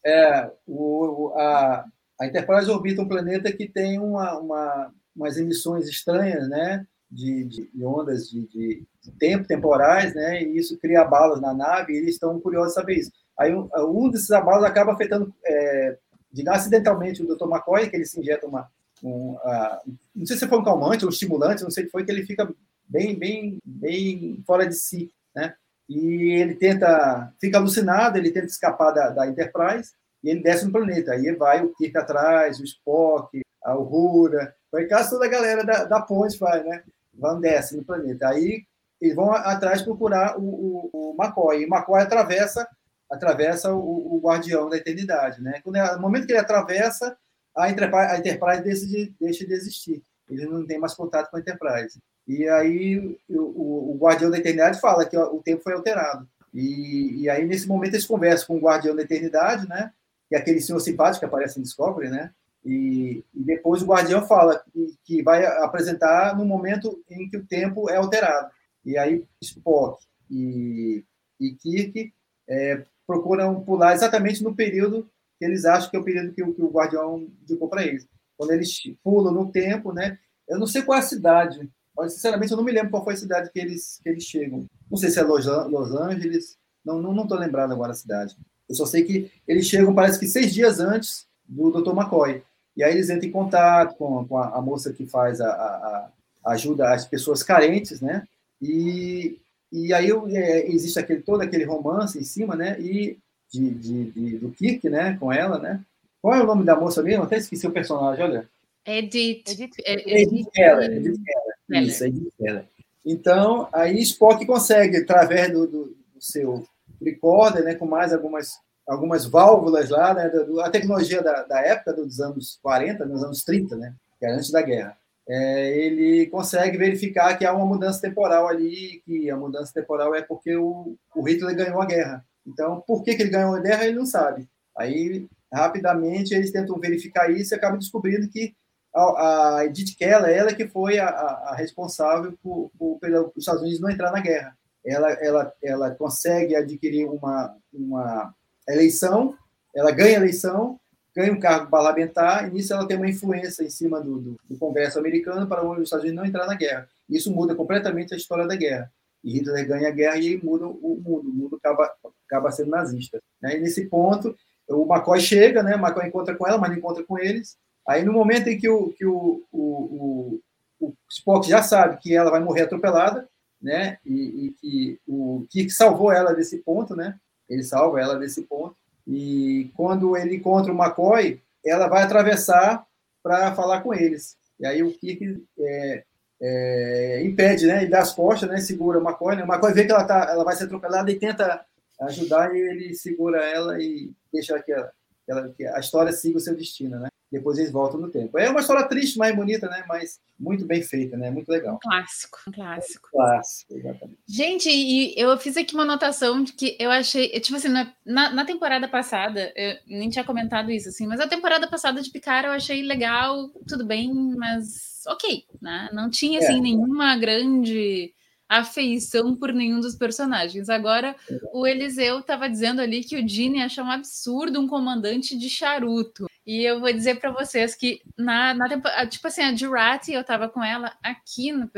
[0.05, 1.85] É, o, o- a,
[2.19, 6.85] a Enterprise orbita um planeta que tem uma, uma, umas emissões estranhas, né?
[7.11, 8.85] De, de- de ondas de, de
[9.19, 10.41] tempo temporais, né?
[10.43, 11.93] E isso cria abalos na nave.
[11.93, 13.11] E eles estão curiosos de saber isso.
[13.39, 15.97] Aí um, um desses abalos acaba afetando, é,
[16.31, 17.47] digamos, acidentalmente o Dr.
[17.47, 18.67] McCoy, que ele se injeta uma,
[19.03, 19.81] um, ah,
[20.15, 22.11] não sei se foi um calmante ou um estimulante, não sei o que foi, que
[22.11, 22.51] ele fica
[22.87, 25.53] bem, bem, bem fora de si, né?
[25.89, 29.91] E ele tenta, fica alucinado, ele tenta escapar da, da Enterprise
[30.23, 31.11] e ele desce no planeta.
[31.11, 35.83] Aí vai o Kirk atrás, o Spock, a Uhura, vai quase toda a galera da,
[35.83, 36.83] da ponte vai, né?
[37.13, 38.29] Vão desce no planeta.
[38.29, 38.63] Aí
[38.99, 41.61] eles vão atrás procurar o, o, o McCoy.
[41.61, 42.67] E McCoy atravessa,
[43.09, 45.61] atravessa o, o Guardião da Eternidade, né?
[45.63, 47.15] Quando é, no momento que ele atravessa,
[47.55, 50.01] a Enterprise, a Enterprise deixa, de, deixa de existir.
[50.27, 51.99] Ele não tem mais contato com a Enterprise.
[52.27, 56.27] E aí o, o, Guardião da Eternidade fala que o tempo foi alterado.
[56.51, 59.91] E, e aí, nesse momento, eles conversam com o Guardião da Eternidade, né?
[60.29, 62.31] Que é aquele senhor simpático que aparece em Discovery, né?
[62.65, 67.45] E, e depois o Guardião fala que, que vai apresentar no momento em que o
[67.45, 68.49] tempo é alterado.
[68.85, 71.03] E aí Spock e,
[71.39, 72.13] e Kirk
[72.47, 76.61] é, procuram pular exatamente no período que eles acham que é o período que, que
[76.61, 78.07] o Guardião indicou para eles.
[78.37, 80.17] Quando eles pulam no tempo, né?
[80.47, 83.13] Eu não sei qual é a cidade, mas, sinceramente, eu não me lembro qual foi
[83.13, 84.65] a cidade que eles, que eles chegam.
[84.89, 88.35] Não sei se é Los, Los Angeles, não estou não, tô lembrado agora a cidade.
[88.67, 91.91] Eu só sei que eles chegam, parece que seis dias antes do Dr.
[91.91, 92.43] McCoy.
[92.75, 96.09] E aí eles entram em contato com, com a, a moça que faz a, a-
[96.45, 98.27] a ajuda às pessoas carentes, né?
[98.61, 99.37] E,
[99.71, 102.77] e aí é, existe aquele, todo aquele romance em cima, né?
[102.79, 103.17] E
[103.51, 105.15] de, de, de- do Kirk, né?
[105.19, 105.79] Com ela, né?
[106.21, 107.23] Qual é o nome da moça mesmo?
[107.23, 108.49] Até esqueci o personagem, olha.
[108.85, 109.43] Edith.
[109.49, 110.91] Edith- é- Edith Keller.
[110.91, 111.83] Edith Keller.
[111.87, 112.65] Isso, Edith Keller.
[113.05, 115.83] Então, aí Spock consegue, através do, do,
[116.13, 116.65] do seu
[117.01, 118.53] recorder, né, com mais algumas,
[118.87, 120.31] algumas válvulas lá, né,
[120.63, 124.51] a tecnologia da, da época, dos anos 40, nos anos 30, né, que era antes
[124.51, 129.73] da guerra, é, ele consegue verificar que há uma mudança temporal ali, que a mudança
[129.73, 132.25] temporal é porque o, o Hitler ganhou a guerra.
[132.45, 134.49] Então, por que, que ele ganhou a guerra, ele não sabe.
[134.77, 138.53] Aí, rapidamente, eles tentam verificar isso e acabam descobrindo que
[138.93, 143.79] a, a Edith Keller, ela que foi a, a responsável por, por, pelos Estados Unidos
[143.79, 144.57] não entrar na guerra.
[144.85, 148.35] Ela, ela, ela consegue adquirir uma, uma
[148.67, 149.35] eleição,
[149.75, 150.79] ela ganha a eleição,
[151.15, 154.57] ganha um cargo parlamentar, e nisso ela tem uma influência em cima do, do, do
[154.57, 156.87] Congresso americano para os Estados Unidos não entrar na guerra.
[157.09, 158.91] Isso muda completamente a história da guerra.
[159.23, 161.91] E Hitler ganha a guerra e muda o mundo, o mundo acaba,
[162.27, 163.21] acaba sendo nazista.
[163.41, 163.57] Né?
[163.57, 164.35] E nesse ponto,
[164.67, 165.75] o McCoy chega, né?
[165.75, 168.67] o McCoy encontra com ela, mas não encontra com eles, Aí, no momento em que
[168.69, 170.39] o, que o, o,
[170.79, 173.27] o, o Spock já sabe que ela vai morrer atropelada,
[173.61, 173.97] né?
[174.05, 177.19] E, e que o Kirk salvou ela desse ponto, né?
[177.49, 178.75] Ele salva ela desse ponto.
[179.07, 182.85] E quando ele encontra o McCoy, ela vai atravessar
[183.21, 184.37] para falar com eles.
[184.59, 186.03] E aí o Kirk é,
[186.41, 187.81] é, impede, né?
[187.81, 188.57] Ele dá as costas, né?
[188.57, 189.35] Segura o McCoy.
[189.35, 189.43] Né?
[189.43, 191.65] O McCoy vê que ela, tá, ela vai ser atropelada e tenta
[192.01, 196.55] ajudar, e ele segura ela e deixa que ela, que a história siga o seu
[196.55, 197.07] destino, né?
[197.33, 198.37] Depois eles voltam no tempo.
[198.37, 199.83] É uma história triste, mais bonita, né?
[199.87, 201.31] Mas muito bem feita, né?
[201.31, 201.75] Muito legal.
[201.75, 203.09] Um clássico, um clássico.
[203.11, 204.19] Clássico, exatamente.
[204.27, 208.29] Gente, e eu fiz aqui uma anotação de que eu achei, tipo assim, na, na,
[208.29, 212.45] na temporada passada, eu nem tinha comentado isso, assim, mas a temporada passada de Picard
[212.45, 215.89] eu achei legal, tudo bem, mas ok, né?
[215.91, 216.61] Não tinha, assim, É.
[216.61, 218.13] nenhuma grande
[218.47, 220.69] afeição por nenhum dos personagens.
[220.69, 221.15] Agora,
[221.51, 226.27] o Eliseu estava dizendo ali que o Dini acha um absurdo um comandante de charuto.
[226.45, 230.23] E eu vou dizer para vocês que na, na ah, tipo assim, a Jurati, eu
[230.23, 231.69] tava com ela aqui no,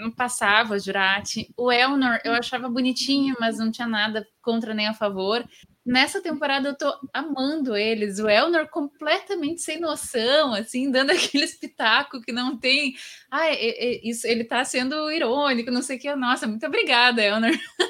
[0.00, 1.52] não passava a Jurati.
[1.56, 5.46] O Elnor eu achava bonitinho, mas não tinha nada contra nem a favor.
[5.86, 8.18] Nessa temporada eu tô amando eles.
[8.18, 12.94] O Elnor completamente sem noção, assim, dando aquele espetáculo que não tem.
[13.30, 16.14] Ah, é- é- isso, ele tá sendo irônico, não sei o que.
[16.16, 17.52] Nossa, muito obrigada, Elnor.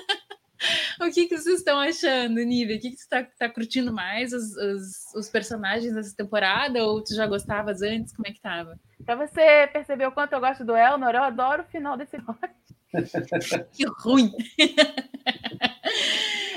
[1.01, 2.77] O que, que vocês estão achando, Nívia?
[2.77, 4.33] O que, que você tá, tá curtindo mais?
[4.33, 6.85] Os, os, os personagens dessa temporada?
[6.85, 8.14] Ou tu já gostavas antes?
[8.14, 8.79] Como é que tava?
[9.05, 13.68] Pra você perceber o quanto eu gosto do Elnor, eu adoro o final desse episódio.
[13.73, 14.33] Que ruim!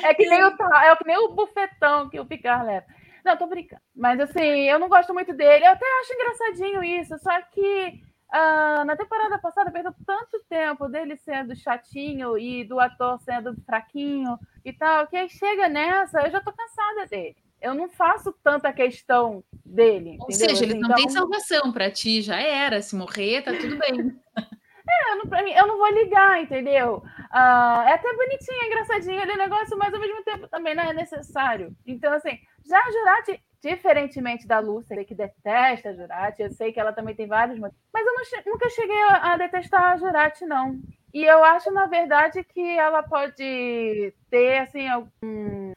[0.03, 2.85] É que nem o, é que nem o bufetão que o Picard leva.
[3.23, 3.81] Não, tô brincando.
[3.95, 5.63] Mas assim, eu não gosto muito dele.
[5.65, 11.17] Eu até acho engraçadinho isso, só que ah, na temporada passada perdeu tanto tempo dele
[11.17, 16.39] sendo chatinho e do ator sendo fraquinho e tal, que aí chega nessa, eu já
[16.41, 17.35] tô cansada dele.
[17.61, 20.17] Eu não faço tanta questão dele.
[20.19, 20.49] Ou entendeu?
[20.55, 22.81] seja, ele Assim, não tem então- salvação pra ti, já era.
[22.81, 23.91] Se morrer, tá tudo bem.
[25.09, 27.03] eu não, pra mim, eu não vou ligar, entendeu?
[27.29, 30.93] Ah, é até bonitinho, é engraçadinho o negócio, mas ao mesmo tempo também não é
[30.93, 31.75] necessário.
[31.85, 36.79] Então, assim, já a Jurati, diferentemente da Lúcia, que detesta a Jurati, eu sei que
[36.79, 40.45] ela também tem vários motivos, mas eu não nunca cheguei a, a detestar a Jurati,
[40.45, 40.79] não.
[41.13, 45.73] E eu acho, na verdade, que ela pode ter, assim, algum.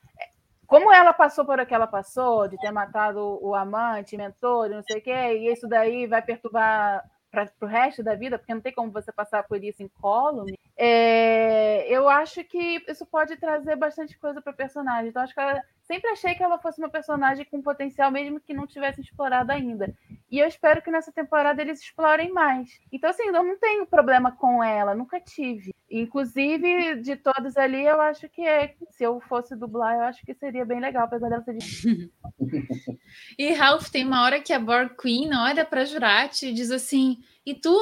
[0.67, 4.83] Como ela passou por o que ela passou, de ter matado o amante, mentor, não
[4.83, 8.61] sei o quê, e isso daí vai perturbar para o resto da vida, porque não
[8.61, 14.19] tem como você passar por isso incólume, é, eu acho que isso pode trazer bastante
[14.19, 15.09] coisa para o personagem.
[15.09, 18.53] Então, acho que ela, sempre achei que ela fosse uma personagem com potencial, mesmo que
[18.53, 19.95] não tivesse explorado ainda.
[20.31, 22.81] E eu espero que nessa temporada eles explorem mais.
[22.91, 25.73] Então, assim, eu não tenho problema com ela, nunca tive.
[25.89, 30.35] Inclusive, de todos ali, eu acho que é, se eu fosse dublar, eu acho que
[30.35, 32.11] seria bem legal, apesar dela ser de
[33.39, 37.19] E Ralph, tem uma hora que a Borg Queen olha pra Jurati e diz assim:
[37.47, 37.79] E tu?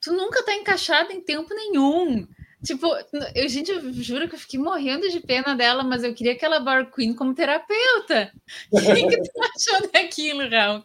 [0.00, 2.26] Tu nunca tá encaixada em tempo nenhum.
[2.64, 2.88] Tipo,
[3.34, 6.58] eu, gente, eu juro que eu fiquei morrendo de pena dela, mas eu queria aquela
[6.58, 8.32] Borg Queen como terapeuta.
[8.72, 9.40] O que, que tu
[9.76, 10.84] achou daquilo, Ralph?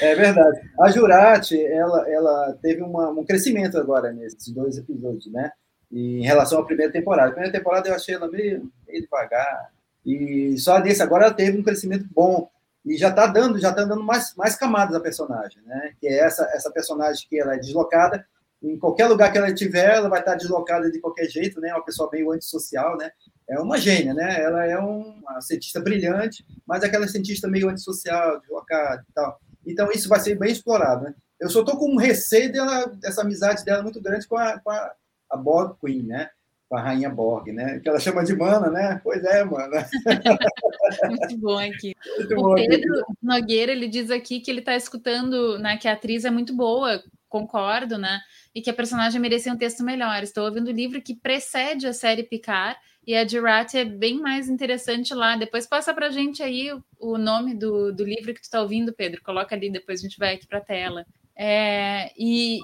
[0.00, 0.60] É verdade.
[0.80, 5.52] A Jurati, ela, ela teve uma- um crescimento agora nesses dois episódios, né?
[5.90, 7.28] E em relação à primeira temporada.
[7.28, 9.70] A primeira temporada eu achei ela meio, meio devagar.
[10.04, 12.50] E só nesse agora ela teve um crescimento bom.
[12.84, 15.92] E já está dando, já tá dando mais, mais camadas à personagem, né?
[16.00, 18.26] Que é essa, essa personagem que ela é deslocada.
[18.64, 21.72] Em qualquer lugar que ela estiver, ela vai estar deslocada de qualquer jeito, né?
[21.72, 23.10] Uma pessoa meio antissocial, né?
[23.48, 24.42] É uma gênia, né?
[24.42, 29.38] Ela é uma cientista brilhante, mas aquela cientista meio antissocial, deslocada e tal.
[29.66, 31.04] Então, isso vai ser bem explorado.
[31.04, 31.14] Né?
[31.38, 34.70] Eu só estou com um receio dela, dessa amizade dela muito grande com a, com
[34.70, 34.92] a,
[35.30, 36.30] a Borg Queen, né?
[36.66, 37.80] Com a Rainha Borg, né?
[37.80, 38.98] Que ela chama de Mana, né?
[39.04, 39.86] Pois é, Mana.
[41.06, 41.94] Muito bom aqui.
[42.16, 42.68] Muito O bom aqui.
[42.68, 46.54] Pedro Nogueira, ele diz aqui que ele tá escutando, né, que a atriz é muito
[46.54, 47.02] boa,
[47.34, 48.20] concordo, né?
[48.54, 50.22] E que a personagem merecia um texto melhor.
[50.22, 54.48] Estou ouvindo o livro que precede a série Picard e a Jurati é bem mais
[54.48, 55.36] interessante lá.
[55.36, 59.20] Depois passa pra gente aí o, nome do, do livro que tu tá ouvindo, Pedro.
[59.20, 61.04] Coloca ali, depois a gente vai aqui pra tela.
[61.36, 62.60] É, e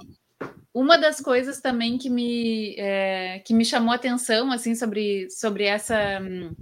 [0.72, 5.64] uma das coisas também que me, é, que me chamou a atenção, assim, sobre, sobre
[5.64, 6.20] essa...
[6.22, 6.54] hum,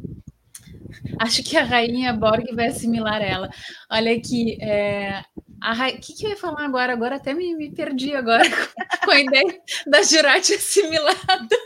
[1.21, 3.51] Acho que a rainha Borg vai assimilar ela.
[3.91, 5.23] Olha aqui, é,
[5.61, 5.89] a ra...
[5.89, 6.93] o que, que eu ia falar agora?
[6.93, 8.45] Agora até me, me perdi agora
[9.05, 11.57] com, a ideia da Jurati assimilada.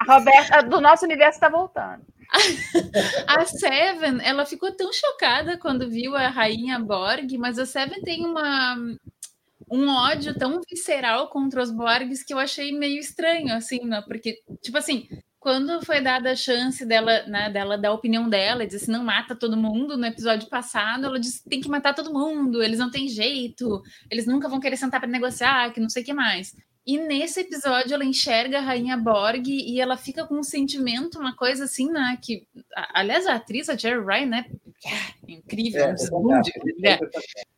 [0.00, 2.04] A Roberta do nosso universo está voltando.
[3.26, 8.26] A Seven, ela ficou tão chocada quando viu a rainha Borg, mas a Seven tem
[8.26, 8.76] uma
[9.70, 14.02] um ódio tão visceral contra os Borgs que eu achei meio estranho, assim, né?
[14.06, 15.08] Porque, tipo assim,
[15.46, 19.32] quando foi dada a chance dela, né, dela dar a opinião dela, disse não mata
[19.32, 23.06] todo mundo, no episódio passado, ela disse tem que matar todo mundo, eles não têm
[23.06, 23.80] jeito,
[24.10, 26.52] eles nunca vão querer sentar para negociar, que não sei o que mais.
[26.84, 31.36] E nesse episódio ela enxerga a Rainha Borg e ela fica com um sentimento, uma
[31.36, 32.18] coisa assim, né?
[32.20, 32.48] Que,
[32.92, 34.46] aliás, a atriz, a Jerry Ryan, né?
[35.28, 36.98] é incrível, É, é né?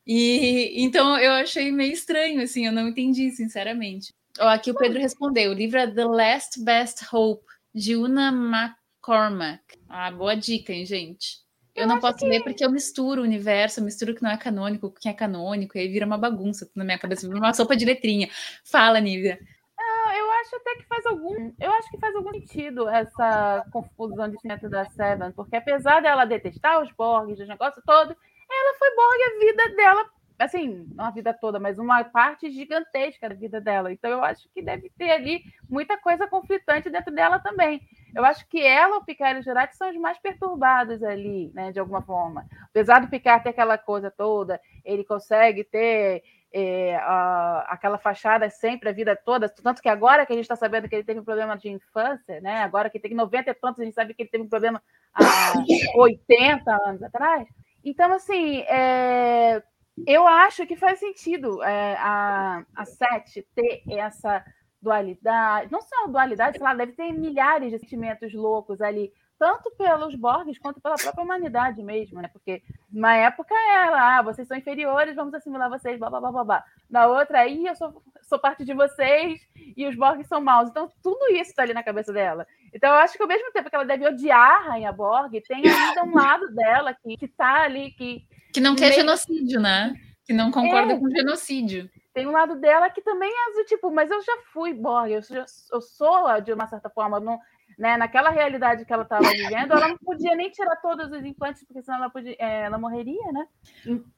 [0.07, 4.13] E então eu achei meio estranho, assim, eu não entendi, sinceramente.
[4.39, 7.48] Ó, aqui o Pedro respondeu: o livro é The Last Best Hope,
[7.79, 9.79] de Una McCormack.
[9.89, 11.39] Ah, boa dica, hein, gente?
[11.75, 12.27] Eu, não posso que...
[12.27, 15.09] ler porque eu misturo o universo, eu misturo o que não é canônico, o que
[15.09, 18.29] é canônico, e aí vira uma bagunça na minha cabeça, vira uma sopa de letrinha.
[18.65, 19.39] Fala, Nívia.
[19.79, 21.53] Não, eu acho até que faz algum.
[21.61, 26.25] Eu acho que faz algum sentido essa confusão de dentro da Seven, porque apesar dela
[26.25, 28.17] detestar os Borgs, os negócios todos,
[28.51, 33.29] ela foi Borg a vida dela assim, não a vida toda, mas uma parte gigantesca
[33.29, 33.93] da vida dela.
[33.93, 37.81] Então eu acho que deve ter ali muita coisa conflitante dentro dela também.
[38.15, 41.73] Eu acho que ela, o Picard e o Jurati são os mais perturbados ali, né,
[41.73, 42.47] de alguma forma.
[42.65, 46.23] Apesar do Picard ter aquela coisa toda, ele consegue ter
[46.53, 50.57] é, a, aquela fachada sempre a vida toda, tanto que agora que a gente está
[50.57, 52.63] sabendo que ele teve um problema de infância, né?
[52.63, 54.83] Agora que tem 90 e tantos, a gente sabe que ele teve um problema
[55.13, 55.53] há
[55.97, 57.47] 80 anos atrás.
[57.85, 59.63] Então, assim, é,
[60.07, 64.45] eu acho que faz sentido é, a, a Sete ter essa
[64.81, 70.15] dualidade, não só dualidade, sei lá, deve ter milhares de sentimentos loucos ali, tanto pelos
[70.15, 72.29] Borgs quanto pela própria humanidade mesmo, né?
[72.29, 72.63] Porque
[72.93, 76.65] na época era, ah, vocês são inferiores, vamos assimilar vocês, blá blá blá blá blá.
[76.91, 79.41] Na outra, aí eu sou, sou parte de vocês
[79.77, 80.69] e os Borgs são maus.
[80.69, 82.47] Então, tudo isso está ali na cabeça dela.
[82.75, 85.63] Então, eu acho que ao mesmo tempo que ela deve odiar a Rainha Borg, tem
[85.67, 89.01] ainda um lado dela que, que tá ali, que que não quer meio...
[89.01, 89.95] genocídio, né?
[90.25, 91.89] Que não concorda é, com genocídio.
[92.13, 95.23] Tem um lado dela que também é do tipo, mas eu já fui Borg, eu,
[95.23, 97.39] já, eu sou, de uma certa forma, não,
[97.79, 101.65] né, naquela realidade que ela estava vivendo, ela não podia nem tirar todos os implantes,
[101.65, 103.47] porque senão ela, podia, é, ela morreria, né?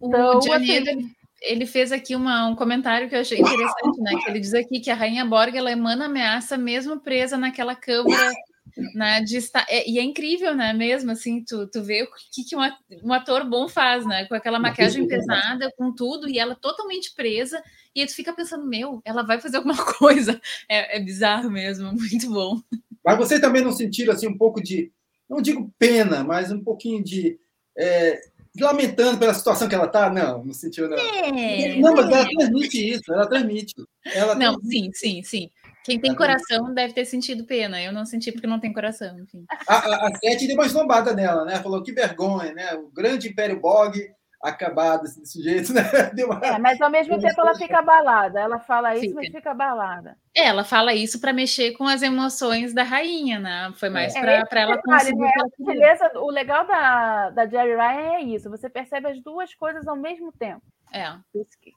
[0.01, 1.07] Então, o Johnny, assim, ele,
[1.43, 4.13] ele, fez aqui uma, um comentário que eu achei interessante, né?
[4.25, 8.33] Que ele diz aqui que a Rainha Borg ela emana ameaça mesmo presa naquela câmara
[8.95, 12.45] né, de estar, é, e é incrível, né, mesmo, assim, tu, tu vê o que,
[12.45, 17.13] que um ator bom faz, né, com aquela maquiagem pesada, com tudo, e ela totalmente
[17.15, 17.63] presa,
[17.95, 21.93] e aí tu fica pensando, meu, ela vai fazer alguma coisa, é, é bizarro mesmo,
[21.93, 22.61] muito bom.
[23.11, 24.93] Mas você também não sentiu, assim, um pouco de,
[25.29, 27.39] não digo pena, mas um pouquinho de,
[27.77, 28.21] é,
[28.59, 30.09] lamentando pela situação que ela está?
[30.09, 30.97] Não, não sentiu, não.
[30.97, 33.75] É, não, mas ela transmite isso, ela transmite.
[34.15, 34.99] Ela não, transmite.
[34.99, 35.51] sim, sim, sim.
[35.85, 37.83] Quem tem coração deve ter sentido pena.
[37.83, 39.45] Eu não senti porque não tem coração, enfim.
[39.67, 41.61] A, a, a Sete deu uma esnombada nela, né?
[41.61, 42.75] Falou que vergonha, né?
[42.75, 43.99] O grande Império Bog
[44.43, 45.83] acabado desse jeito, né?
[46.25, 46.41] Uma...
[46.43, 48.41] É, mas ao mesmo tempo ela fica abalada.
[48.41, 49.15] Ela fala isso, fica.
[49.15, 50.17] mas fica abalada.
[50.35, 53.73] É, ela fala isso para mexer com as emoções da rainha, né?
[53.77, 55.17] Foi mais é, para ela conseguir.
[55.17, 55.31] Né?
[55.59, 58.51] Beleza, o legal da, da Jerry Ryan é isso.
[58.51, 60.63] Você percebe as duas coisas ao mesmo tempo.
[60.93, 61.13] É.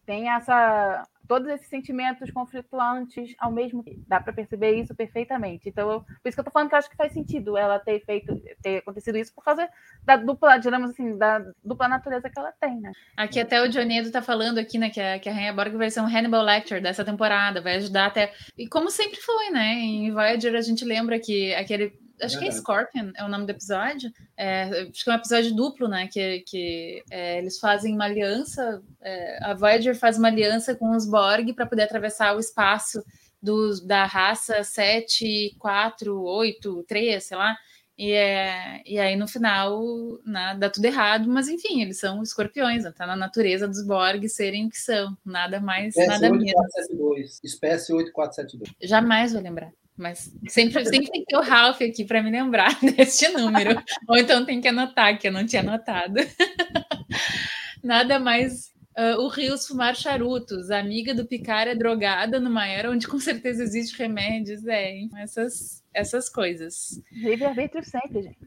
[0.05, 4.03] Tem essa todos esses sentimentos conflituantes ao mesmo tempo.
[4.07, 5.67] Dá para perceber isso perfeitamente.
[5.67, 8.05] Então, por isso que eu tô falando que eu acho que faz sentido ela ter
[8.05, 9.67] feito, ter acontecido isso por causa
[10.03, 12.91] da dupla, digamos assim, da dupla natureza que ela tem, né?
[13.17, 15.89] Aqui até o Jonedo tá falando aqui, né, que a, que a Rainha Borg vai
[15.89, 18.31] ser um Hannibal Lecter dessa temporada, vai ajudar até...
[18.55, 19.73] E como sempre foi, né?
[19.73, 23.51] Em Voyager a gente lembra que aquele acho que é Scorpion, é o nome do
[23.51, 24.11] episódio.
[24.37, 26.07] É, acho que é um episódio duplo, né?
[26.07, 28.81] Que, que é, eles fazem uma aliança.
[29.01, 33.03] É, a Voyager faz uma aliança com os Borg para poder atravessar o espaço
[33.41, 37.57] do, da raça 7, 4, 8, 3, sei lá.
[37.97, 39.79] E, é, e aí no final
[40.25, 44.65] né, dá tudo errado, mas enfim, eles são escorpiões, tá na natureza dos Borg serem
[44.65, 47.39] o que são, nada mais, Espécie nada menos.
[47.43, 48.75] Espécie 8472.
[48.81, 49.71] Jamais vou lembrar.
[49.95, 53.81] Mas sempre, sempre tem que ter o Ralph aqui para me lembrar deste número.
[54.07, 56.15] Ou então tem que anotar, que eu não tinha anotado.
[57.83, 58.73] Nada mais.
[58.97, 60.71] Uh, o Rios fumar charutos.
[60.71, 64.65] A amiga do Picar é drogada numa era onde com certeza existe remédios.
[64.67, 67.01] É, essas, essas coisas.
[67.11, 68.37] Livre-arbítrio sempre, gente.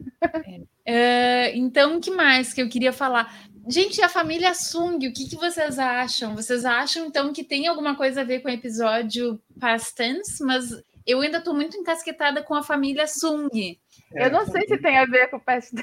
[0.85, 1.51] É.
[1.51, 3.47] Uh, então, o que mais que eu queria falar?
[3.69, 6.35] Gente, a família Sung, o que, que vocês acham?
[6.35, 10.41] Vocês acham, então, que tem alguma coisa a ver com o episódio Past Tense?
[10.41, 10.71] Mas
[11.07, 13.79] eu ainda estou muito encasquetada com a família Sung.
[14.13, 15.73] É, eu não sei se tem a ver com o Past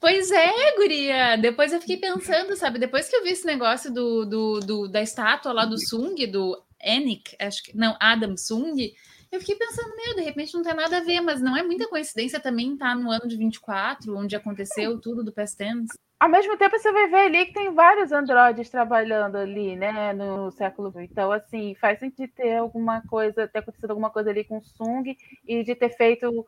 [0.00, 1.36] Pois é, guria.
[1.36, 2.78] Depois eu fiquei pensando, sabe?
[2.78, 6.56] Depois que eu vi esse negócio do, do, do da estátua lá do Sung, do
[6.80, 8.94] Enik, acho que não, Adam Sung,
[9.30, 11.88] eu fiquei pensando, meu, de repente não tem nada a ver, mas não é muita
[11.88, 15.98] coincidência também estar tá no ano de 24, onde aconteceu tudo do Past Tense.
[16.20, 20.50] Ao mesmo tempo, você vai ver ali que tem vários androides trabalhando ali, né, no
[20.50, 21.02] século XX.
[21.02, 25.16] Então, assim, faz sentido ter alguma coisa, ter acontecido alguma coisa ali com Sung
[25.46, 26.44] e de ter feito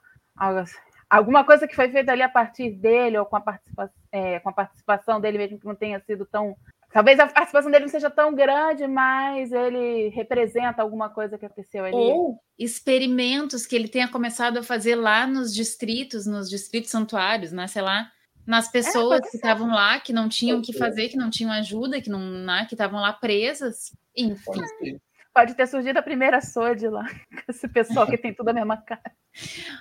[1.09, 4.49] alguma coisa que foi feita ali a partir dele ou com a, participa é, com
[4.49, 6.57] a participação dele, mesmo que não tenha sido tão.
[6.93, 11.85] Talvez a participação dele não seja tão grande, mas ele representa alguma coisa que aconteceu
[11.85, 11.95] ali.
[11.95, 17.69] Ou experimentos que ele tenha começado a fazer lá nos distritos, nos distritos santuários, né?
[17.69, 18.11] Sei lá
[18.47, 21.31] nas é, pessoas é, que estavam lá, que não tinham o que fazer, que não
[21.31, 24.99] tinham ajuda, que não, né, que estavam lá presas, enfim.
[25.33, 28.77] Pode ter surgido a primeira Sode lá, com esse pessoal que tem tudo a mesma
[28.77, 29.13] cara.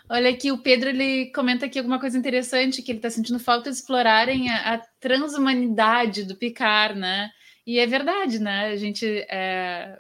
[0.08, 3.70] Olha aqui, o Pedro ele comenta aqui alguma coisa interessante, que ele está sentindo falta
[3.70, 7.32] de explorarem a, a, transhumanidade do Picard, né?
[7.66, 8.68] E é verdade, né?
[8.68, 9.06] A gente.
[9.30, 10.00] É,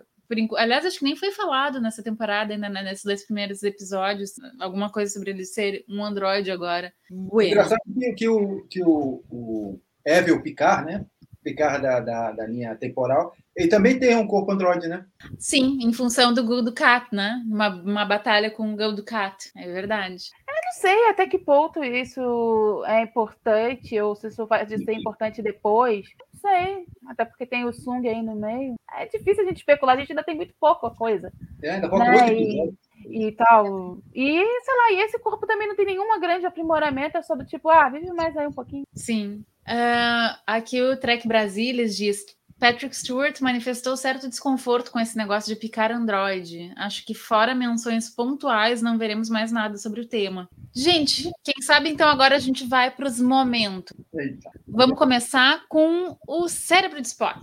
[0.58, 4.92] aliás, acho que nem foi falado nessa temporada, ainda né, nesses dois primeiros episódios, alguma
[4.92, 6.94] coisa sobre ele ser um androide agora.
[7.10, 7.52] Bueno.
[7.52, 11.06] Engraçado que, que, o, que o, o Evil Picard, né?
[11.44, 15.06] Picard da, da, da, linha temporal, ele também tem um corpo androide, né?
[15.38, 17.42] Sim, em função do Gul Cat, né?
[17.48, 20.26] Uma, uma batalha com o Gul Cat, é verdade.
[20.48, 25.42] Eu não sei até que ponto isso é importante, ou se isso vai ser importante
[25.42, 26.06] depois.
[26.40, 28.76] Sei, até porque tem o Sung aí no meio.
[28.98, 31.32] É difícil a gente especular, a gente ainda tem muito pouca coisa.
[31.62, 32.32] É, ainda falta né?
[32.32, 32.78] muito
[33.08, 33.98] e tal.
[34.14, 37.46] E, sei lá, e esse corpo também não tem nenhuma grande aprimoramento, é só do
[37.46, 38.84] tipo, ah, vive mais aí um pouquinho.
[38.94, 39.44] Sim.
[39.68, 42.26] Uh, aqui o Trek Brasilis diz:
[42.60, 46.74] Patrick Stewart manifestou certo desconforto com esse negócio de picar Android.
[46.76, 50.50] Acho que, fora menções pontuais, não veremos mais nada sobre o tema.
[50.76, 53.96] Gente, quem sabe então agora a gente vai para os momentos.
[54.14, 54.52] Eita.
[54.68, 57.40] Vamos começar com o cérebro de Spock.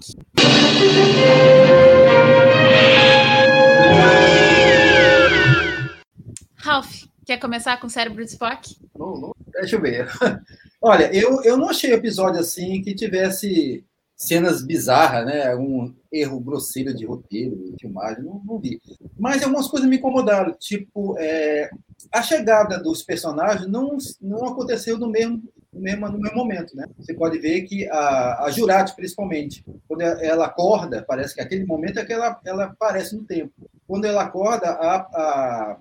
[6.56, 8.76] Ralph, quer começar com o cérebro de Spock?
[8.94, 9.34] Não, não.
[9.48, 10.08] Deixa eu ver.
[10.82, 13.82] Olha, eu, eu não achei episódio assim que tivesse
[14.16, 15.54] cenas bizarras, né?
[15.54, 18.80] Um erro grosseiro de roteiro, de filmagem, não, não vi.
[19.18, 21.68] Mas algumas coisas me incomodaram, tipo, é,
[22.10, 26.86] a chegada dos personagens não, não aconteceu no mesmo, no mesmo, no mesmo momento, né?
[26.98, 31.98] Você pode ver que a, a Jurati, principalmente, quando ela acorda, parece que aquele momento
[31.98, 33.52] é que ela, ela aparece no tempo.
[33.86, 35.78] Quando ela acorda, a, a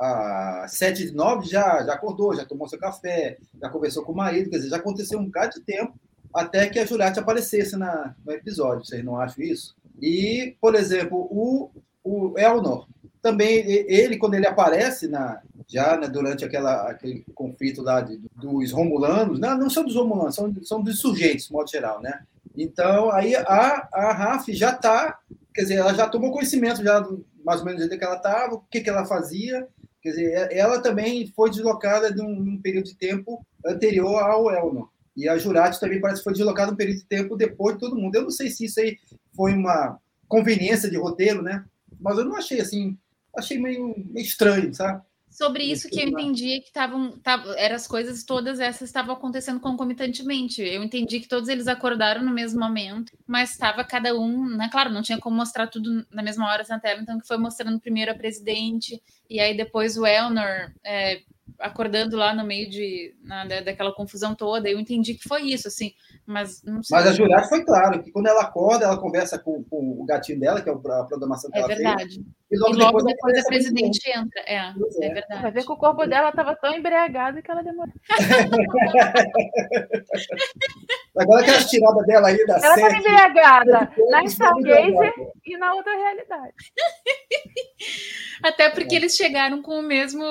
[0.00, 4.16] a 7 de 9 já, já acordou, já tomou seu café, já conversou com o
[4.16, 5.98] marido, quer dizer, já aconteceu um bocado de tempo
[6.34, 9.74] até que a Juliette aparecesse na, no episódio, vocês não acham isso?
[10.00, 11.70] E, por exemplo, o,
[12.04, 12.86] o Elnor,
[13.20, 18.70] também, ele, quando ele aparece na, já né, durante aquela, aquele conflito lá de, dos
[18.70, 22.22] Romulanos, não, não são dos Romulanos, são, são dos sujeitos, de modo geral, né?
[22.56, 25.18] Então, aí a, a Raf já está,
[25.54, 27.06] quer dizer, ela já tomou conhecimento já
[27.44, 29.66] mais ou menos jeito que ela estava, o que, que ela fazia,
[30.00, 34.88] Quer dizer, ela também foi deslocada num, num período de tempo anterior ao Elnor.
[35.18, 37.96] E a Jurati também parece que foi deslocada um período de tempo depois de todo
[37.96, 38.14] mundo.
[38.14, 38.96] Eu não sei se isso aí
[39.34, 39.98] foi uma
[40.28, 41.64] conveniência de roteiro, né?
[42.00, 42.96] Mas eu não achei assim,
[43.36, 45.02] achei meio, meio estranho, sabe?
[45.28, 47.18] Sobre isso que eu entendi que estavam,
[47.56, 50.62] eram as coisas todas essas estavam acontecendo concomitantemente.
[50.62, 54.68] Eu entendi que todos eles acordaram no mesmo momento, mas estava cada um, né?
[54.70, 57.80] Claro, não tinha como mostrar tudo na mesma hora na tela, então que foi mostrando
[57.80, 61.22] primeiro a presidente e aí depois o Elnor é,
[61.58, 64.68] acordando lá no meio de na, daquela confusão toda.
[64.68, 65.92] Eu entendi que foi isso, assim.
[66.26, 70.04] Mas, Mas a Juliette foi claro que quando ela acorda, ela conversa com, com o
[70.04, 72.14] gatinho dela, que é a programação que é ela verdade.
[72.14, 72.26] fez.
[72.50, 74.40] E logo, e logo depois, depois a presidente entra.
[74.46, 74.72] É, é,
[75.02, 75.42] é, verdade.
[75.42, 77.92] Vai ver que o corpo dela estava tão embriagado que ela demorou.
[81.18, 85.12] Agora aquelas tiradas dela aí da Ela estava embriagada na Stargazer
[85.44, 86.54] e na outra realidade.
[88.42, 88.98] Até porque é.
[88.98, 90.24] eles chegaram com o mesmo,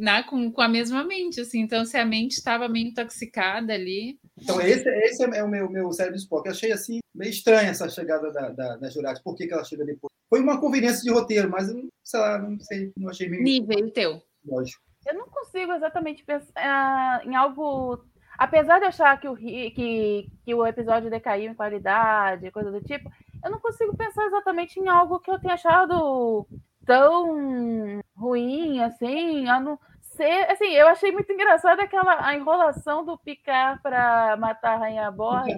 [0.00, 1.60] né, com, com a mesma mente, assim.
[1.60, 4.18] Então, se a mente estava meio intoxicada ali.
[4.40, 6.46] Então, esse, esse é o meu, meu cérebro de Spock.
[6.46, 9.22] Eu achei assim meio estranha essa chegada da, da, da Jurati.
[9.22, 10.10] Por que, que ela chega depois?
[10.28, 13.42] Foi uma conveniência de roteiro, mas eu, sei lá, não sei, não achei meio.
[13.42, 14.22] Nível teu.
[14.44, 14.82] Lógico.
[15.06, 18.04] Eu não consigo exatamente pensar em algo.
[18.38, 23.10] Apesar de achar que o, que, que o episódio decaiu em qualidade, coisa do tipo,
[23.44, 26.46] eu não consigo pensar exatamente em algo que eu tenha achado
[26.86, 29.46] tão ruim assim.
[29.48, 29.78] A não
[30.16, 35.10] ser, assim, eu achei muito engraçado aquela a enrolação do Picard para matar a Rainha
[35.10, 35.48] Borg.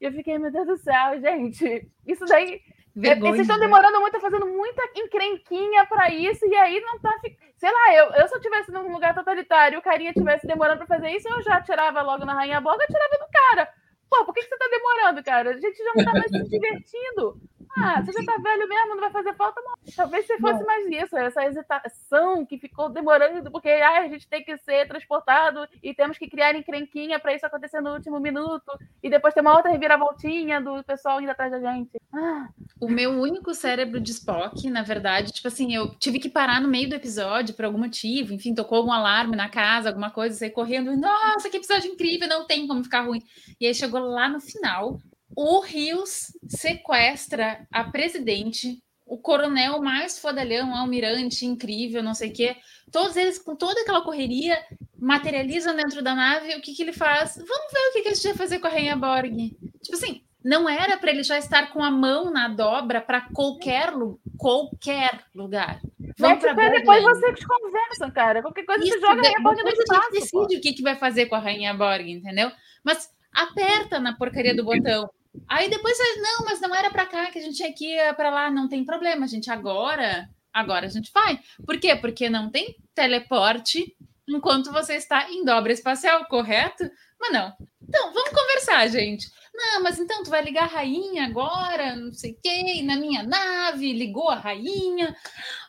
[0.00, 2.60] E eu fiquei, meu Deus do céu, gente, isso daí.
[2.94, 7.14] Vergonha, vocês estão demorando muito, fazendo muita encrenquinha para isso, e aí não tá.
[7.56, 10.78] Sei lá, eu, eu se eu tivesse num lugar totalitário e o carinha tivesse demorando
[10.78, 13.72] para fazer isso, eu já tirava logo na Rainha Borg, eu tirava do cara.
[14.10, 15.50] Pô, por que, que você tá demorando, cara?
[15.50, 17.40] A gente já não tá mais se divertindo.
[17.80, 19.74] Ah, você já tá velho mesmo, não vai fazer falta, não.
[19.94, 20.66] Talvez se fosse não.
[20.66, 25.66] mais isso, essa hesitação que ficou demorando, porque ah, a gente tem que ser transportado
[25.82, 28.72] e temos que criar encrenquinha para isso acontecer no último minuto,
[29.02, 31.98] e depois ter uma outra reviravoltinha do pessoal indo atrás da gente.
[32.12, 32.48] Ah.
[32.80, 36.68] O meu único cérebro de Spock, na verdade, tipo assim, eu tive que parar no
[36.68, 40.50] meio do episódio por algum motivo, enfim, tocou algum alarme na casa, alguma coisa, saí
[40.50, 43.22] correndo, nossa, que episódio incrível, não tem como ficar ruim.
[43.60, 44.98] E aí chegou lá no final,
[45.40, 52.56] o Rios sequestra a presidente, o coronel mais fodalhão, almirante, incrível, não sei o quê.
[52.90, 54.58] Todos eles, com toda aquela correria,
[54.98, 56.56] materializam dentro da nave.
[56.56, 57.36] O que, que ele faz?
[57.36, 59.56] Vamos ver o que, que a gente vai fazer com a Rainha Borg.
[59.80, 63.92] Tipo assim, não era para ele já estar com a mão na dobra para qualquer,
[64.36, 65.80] qualquer lugar.
[66.18, 68.42] Vamos pra depois vocês conversam, cara.
[68.42, 70.10] Qualquer coisa Isso, você joga a Rainha Borg no espaço.
[70.10, 72.50] decide o que, que vai fazer com a Rainha Borg, entendeu?
[72.82, 75.08] Mas aperta na porcaria do botão.
[75.48, 78.50] Aí depois, não, mas não era para cá que a gente que ir para lá,
[78.50, 79.50] não tem problema, gente.
[79.50, 81.38] Agora, agora a gente vai.
[81.66, 81.94] Por quê?
[81.96, 83.94] Porque não tem teleporte
[84.28, 86.84] enquanto você está em dobra espacial, correto?
[87.20, 87.52] Mas não.
[87.86, 89.26] Então, vamos conversar, gente.
[89.54, 93.92] Não, mas então tu vai ligar a rainha agora, não sei quem, na minha nave,
[93.92, 95.14] ligou a rainha.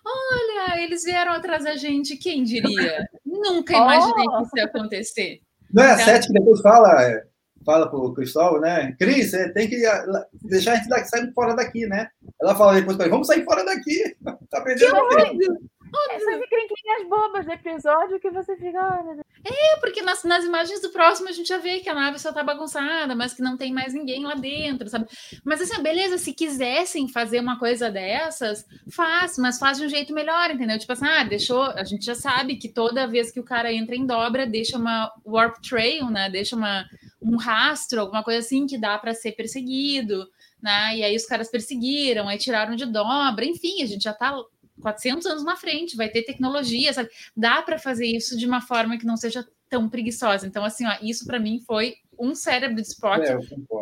[0.05, 3.07] Olha, eles vieram atrás da gente, quem diria?
[3.25, 5.39] Nunca imaginei que isso ia acontecer.
[5.73, 7.23] Não é a Então- Sete que depois fala, é,
[7.69, 8.95] fala pro Cristóvão, né?
[8.97, 12.09] Cris, você tem que ah, deixar a gente daqui, sair fora daqui, né?
[12.41, 14.15] Ela fala depois pra ele, vamos sair fora daqui.
[14.49, 15.69] Tá perdendo tempo.
[16.11, 19.03] Essas encrenquinhas bobas do episódio que você fica.
[19.43, 22.31] É porque nas, nas imagens do próximo a gente já vê que a nave só
[22.31, 25.07] tá bagunçada, mas que não tem mais ninguém lá dentro, sabe?
[25.43, 30.13] Mas assim, beleza, se quisessem fazer uma coisa dessas, faz, mas faz de um jeito
[30.13, 30.77] melhor, entendeu?
[30.77, 31.63] Tipo assim, ah, deixou.
[31.63, 35.11] A gente já sabe que toda vez que o cara entra em dobra, deixa uma
[35.25, 36.29] warp trail, né?
[36.29, 36.85] Deixa uma,
[37.21, 40.27] um rastro, alguma coisa assim que dá para ser perseguido,
[40.61, 40.97] né?
[40.97, 44.33] E aí os caras perseguiram, aí tiraram de dobra, enfim, a gente já tá
[44.81, 47.09] 400 anos na frente, vai ter tecnologia, sabe?
[47.35, 50.47] Dá para fazer isso de uma forma que não seja tão preguiçosa.
[50.47, 53.37] Então, assim, ó, isso para mim foi um cérebro de Spock É,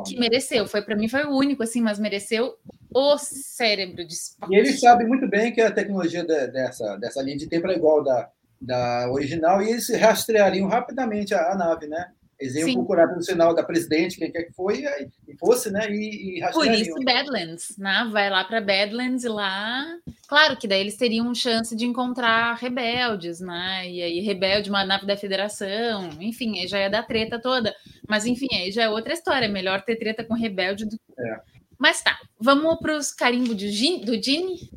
[0.06, 0.68] que mereceu.
[0.68, 2.56] Foi para mim foi o único, assim, mas mereceu
[2.94, 4.54] o cérebro de Spock.
[4.54, 7.76] E eles sabem muito bem que a tecnologia de- dessa, dessa linha de tempo é
[7.76, 8.30] igual da,
[8.60, 12.12] da original e eles rastreariam rapidamente a, a nave, né?
[12.40, 12.74] Eles iam Sim.
[12.76, 14.84] procurar pelo sinal da presidente, quem quer que foi,
[15.28, 15.90] e, fosse, né?
[15.90, 18.08] E, e Por isso, Badlands, né?
[18.12, 19.84] Vai lá para Badlands e lá.
[20.28, 23.90] Claro que daí eles teriam chance de encontrar rebeldes, né?
[23.90, 27.74] E aí, rebelde, uma nave da federação, enfim, aí já ia dar treta toda.
[28.08, 29.46] Mas, enfim, aí já é outra história.
[29.46, 31.40] É melhor ter treta com rebelde do É.
[31.80, 34.70] Mas tá, vamos para os carimbos do Gin- do Gini?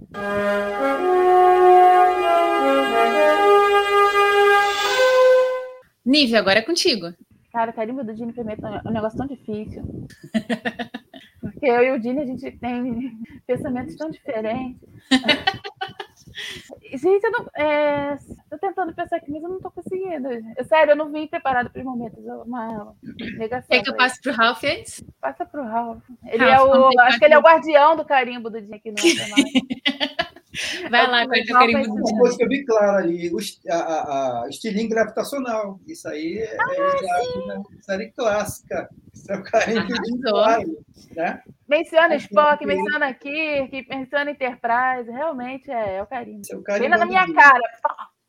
[6.05, 7.13] Nive, agora é contigo.
[7.53, 9.83] Cara, carimbo do Dini pra mim é um negócio tão difícil.
[11.41, 14.81] Porque eu e o Dini, a gente tem pensamentos tão diferentes.
[16.93, 17.47] Gente, eu não.
[17.55, 18.17] É,
[18.49, 20.29] tô tentando pensar aqui, mas eu não tô conseguindo.
[20.57, 22.25] Eu, sério, eu não vim preparado para os momentos.
[22.25, 22.95] é Uma
[23.37, 23.69] negação.
[23.69, 25.05] Quer que eu passe pro Ralph antes?
[25.21, 26.03] Passa pro Ralph.
[26.27, 27.01] Ele Ralph, é o.
[27.01, 28.97] Acho que ele é o guardião do carimbo do Dini aqui no.
[30.91, 32.97] Vai lá, qual é que é o carimbo do Uma coisa que eu vi claro
[32.99, 33.39] ali, o
[33.69, 35.81] a, a, a estilingue gravitacional.
[35.87, 38.89] Isso aí é, Ah, é já uma série clássica.
[39.15, 40.85] Isso é o carinho eu claro,
[41.15, 41.43] né?
[41.69, 45.11] Menciona Spock, menciona Kirk, menciona Enterprise.
[45.11, 46.41] Realmente é, é o carimbo.
[46.41, 47.61] Esse é o Bem carimbo na minha cara.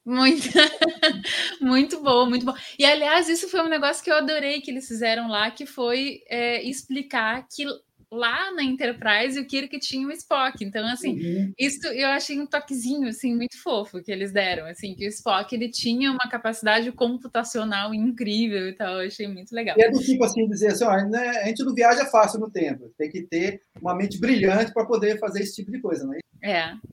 [0.04, 0.50] Muito,
[1.62, 2.54] muito bom, muito bom.
[2.78, 6.22] E aliás, isso foi um negócio que eu adorei que eles fizeram lá, que foi
[6.28, 7.66] é, explicar que
[8.12, 10.64] lá na Enterprise o Kirk tinha o Spock.
[10.64, 11.54] Então, assim, Uhum.
[11.58, 15.54] isso eu achei um toquezinho assim muito fofo que eles deram, assim, que o Spock
[15.56, 19.02] ele tinha uma capacidade computacional incrível e tal.
[19.02, 19.78] Eu achei muito legal.
[19.78, 22.50] E é do tipo assim, dizer assim, ó, né, a gente não viaja fácil no
[22.52, 22.92] tempo.
[22.98, 26.18] Tem que ter uma mente brilhante para poder fazer esse tipo de coisa, né?
[26.18, 26.22] É,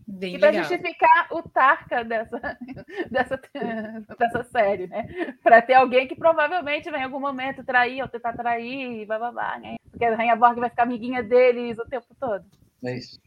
[0.06, 2.38] bem E para justificar o Tarka dessa,
[3.10, 3.40] dessa,
[4.18, 5.34] dessa série, né?
[5.42, 9.32] Para ter alguém que provavelmente vai em algum momento trair ou tentar trair, blá blá
[9.32, 9.76] blá, né?
[9.90, 12.44] Porque a Rainha Borg vai ficar amiguinha deles o tempo todo.
[12.84, 13.18] É isso.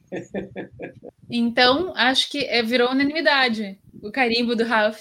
[1.30, 5.00] Então, acho que é, virou unanimidade o carimbo do Ralph.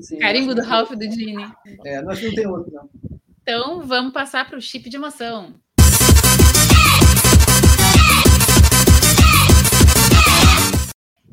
[0.00, 0.18] Sim.
[0.18, 1.52] Carimbo do Ralph e do Gene.
[1.84, 2.88] É, nós não tem outro, não.
[3.42, 5.54] Então, vamos passar para o chip de emoção.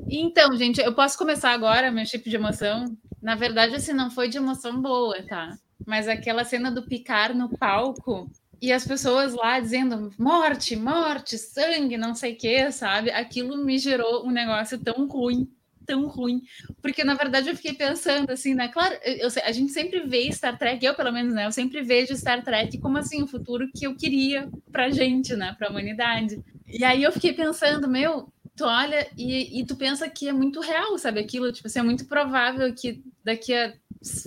[0.08, 2.86] Então, gente, eu posso começar agora meu chip de emoção?
[3.22, 5.58] Na verdade, assim, não foi de emoção boa, tá?
[5.86, 8.30] Mas aquela cena do picar no palco
[8.62, 13.12] e as pessoas lá dizendo morte, morte, sangue, não sei o que, sabe?
[13.12, 15.50] Aquilo me gerou um negócio tão ruim,
[15.86, 16.42] tão ruim.
[16.82, 18.68] Porque, na verdade, eu fiquei pensando assim, né?
[18.68, 21.46] Claro, eu, a gente sempre vê Star Trek, eu pelo menos, né?
[21.46, 25.56] Eu sempre vejo Star Trek como assim, o futuro que eu queria pra gente, né?
[25.58, 26.42] Pra humanidade.
[26.68, 30.60] E aí eu fiquei pensando, meu, tu olha e, e tu pensa que é muito
[30.60, 31.22] real, sabe?
[31.22, 33.74] Aquilo, tipo assim, é muito provável que daqui a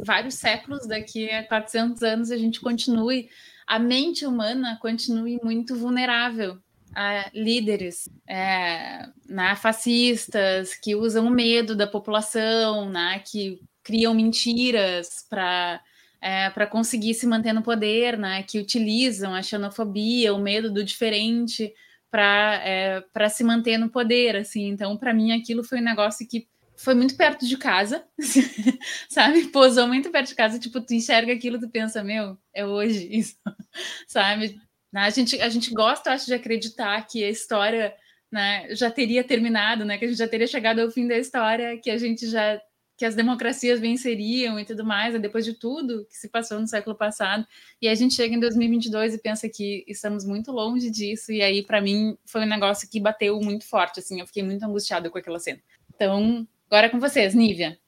[0.06, 3.28] vários séculos, daqui a 400 anos, a gente continue,
[3.66, 6.58] a mente humana continue muito vulnerável
[6.94, 15.26] a líderes é, né, fascistas que usam o medo da população, né, que criam mentiras
[15.28, 15.80] para
[16.22, 20.84] é, para conseguir se manter no poder, né, que utilizam a xenofobia, o medo do
[20.84, 21.74] diferente
[22.12, 24.68] para é, se manter no poder, assim.
[24.68, 26.46] Então, para mim, aquilo foi um negócio que
[26.76, 28.04] foi muito perto de casa,
[29.08, 29.48] sabe?
[29.48, 33.36] Posou muito perto de casa, tipo, tu enxerga aquilo, tu pensa, meu, é hoje isso,
[34.06, 34.60] sabe?
[34.94, 37.94] A, gente, a gente gosta, acho, de acreditar que a história
[38.30, 39.96] né, já teria terminado, né?
[39.96, 42.60] Que a gente já teria chegado ao fim da história, que a gente já
[42.96, 46.94] que as democracias venceriam e tudo mais, depois de tudo que se passou no século
[46.94, 47.46] passado.
[47.80, 51.32] E a gente chega em 2022 e pensa que estamos muito longe disso.
[51.32, 54.00] E aí, para mim, foi um negócio que bateu muito forte.
[54.00, 55.60] Assim, eu fiquei muito angustiada com aquela cena.
[55.94, 57.78] Então, agora é com vocês, Nívia.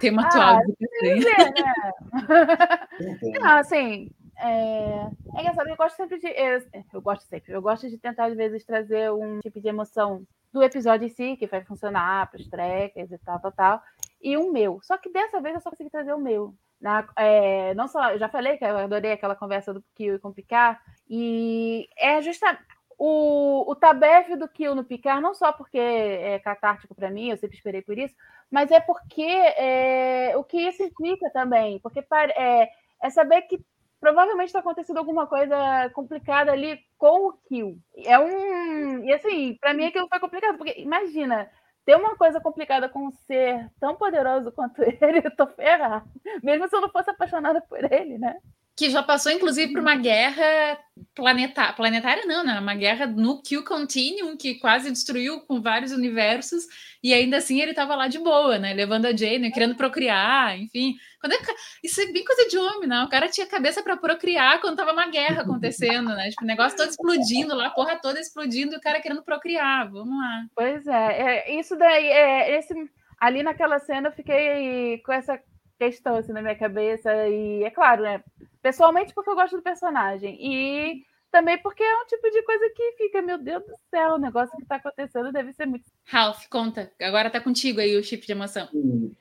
[0.00, 0.60] Tema Ah, atual.
[1.00, 1.64] Dizer, né?
[3.40, 5.08] Não, assim, é...
[5.36, 6.26] é engraçado, eu gosto sempre de.
[6.28, 6.62] Eu,
[6.92, 10.62] eu gosto sempre, eu gosto de tentar, às vezes, trazer um tipo de emoção do
[10.62, 13.82] episódio em si, que vai funcionar para os trackers e tal, tal, tal,
[14.20, 14.80] e um meu.
[14.82, 16.54] Só que dessa vez eu só consegui trazer o meu.
[16.80, 20.28] Na, é, não só, eu já falei que eu adorei aquela conversa do Kill com
[20.28, 22.62] o Picard, e é justamente
[22.96, 27.36] o, o tabef do Kill no Picard, não só porque é catártico para mim, eu
[27.36, 28.14] sempre esperei por isso,
[28.50, 32.04] mas é porque é, o que isso implica também, porque
[32.36, 32.68] é,
[33.02, 33.60] é saber que
[34.00, 37.78] provavelmente está acontecendo alguma coisa complicada ali com o Kill.
[38.04, 39.04] É um.
[39.04, 41.50] E assim, para mim aquilo foi complicado, porque imagina,
[41.88, 46.04] ter uma coisa complicada com um ser tão poderoso quanto ele, eu tô ferrada.
[46.42, 48.36] Mesmo se eu não fosse apaixonada por ele, né?
[48.78, 50.78] Que já passou, inclusive, por uma guerra
[51.12, 51.72] planetária.
[51.74, 52.60] Planetária não, né?
[52.60, 56.64] Uma guerra no Q Continuum, que quase destruiu com vários universos,
[57.02, 58.72] e ainda assim ele estava lá de boa, né?
[58.72, 60.94] Levando a Jane, querendo procriar, enfim.
[61.20, 61.38] Quando é...
[61.82, 63.02] Isso é bem coisa de homem, né?
[63.02, 66.30] O cara tinha cabeça para procriar quando tava uma guerra acontecendo, né?
[66.30, 69.90] Tipo, o negócio todo explodindo lá, a porra toda explodindo, e o cara querendo procriar.
[69.90, 70.44] Vamos lá.
[70.54, 72.72] Pois é, é isso daí, é, esse,
[73.20, 75.36] ali naquela cena eu fiquei com essa
[75.80, 78.22] questão assim na minha cabeça, e é claro, né?
[78.62, 80.36] Pessoalmente, porque eu gosto do personagem.
[80.40, 84.18] E também porque é um tipo de coisa que fica, meu Deus do céu, o
[84.18, 85.84] negócio que está acontecendo deve ser muito.
[86.04, 86.90] Ralph, conta.
[87.00, 88.68] Agora tá contigo aí o chip de emoção.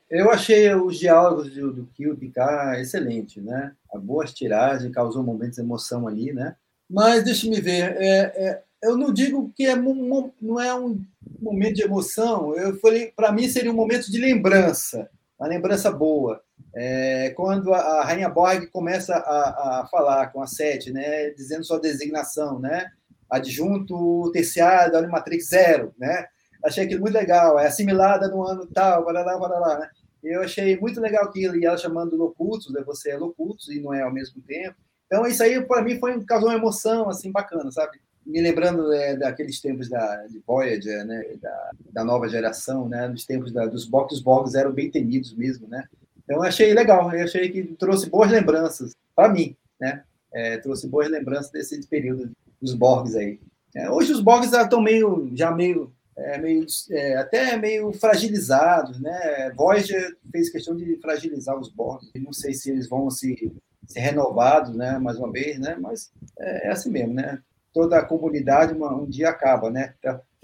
[0.09, 3.75] Eu achei os diálogos do, do Kill Picard excelente, né?
[3.93, 6.55] A boas tiragens, causou momentos de emoção ali, né?
[6.89, 11.03] Mas deixa me ver, é, é, eu não digo que é, não é um
[11.41, 16.41] momento de emoção, eu falei, para mim seria um momento de lembrança, uma lembrança boa.
[16.80, 21.80] É, quando a, Rainha Borg começa a, a, falar com a Sete, né, dizendo sua
[21.80, 22.91] designação, né,
[23.28, 26.28] adjunto terciário da Animatrix Zero, né,
[26.64, 29.89] achei aquilo muito legal, é assimilada no ano tal, para lá, né,
[30.24, 33.91] eu achei muito legal aquilo, e ela chamando Locutus, né, você é Locutus e não
[33.91, 34.76] é ao mesmo tempo,
[35.08, 39.16] então isso aí para mim foi causou uma emoção, assim, bacana, sabe, me lembrando é,
[39.16, 43.86] daqueles tempos da, de Voyager, né, da, da nova geração, né, dos tempos da, dos
[43.86, 45.86] Borg, os Borgs eram bem temidos mesmo, né,
[46.28, 50.03] então, achei legal, eu achei que trouxe boas lembranças para mim, né?
[50.34, 52.30] É, trouxe boas lembranças desse período
[52.61, 53.39] dos Borgs aí.
[53.73, 59.53] É, hoje os Borgs estão meio, já meio, é, meio é, até meio fragilizados, né?
[59.55, 62.11] Voyager fez questão de fragilizar os Borgs.
[62.15, 63.53] Não sei se eles vão se,
[63.88, 64.99] se renovados, né?
[64.99, 65.78] Mais uma vez, né?
[65.80, 67.39] Mas é, assim mesmo, né?
[67.73, 69.93] Toda a comunidade uma, um dia acaba, né?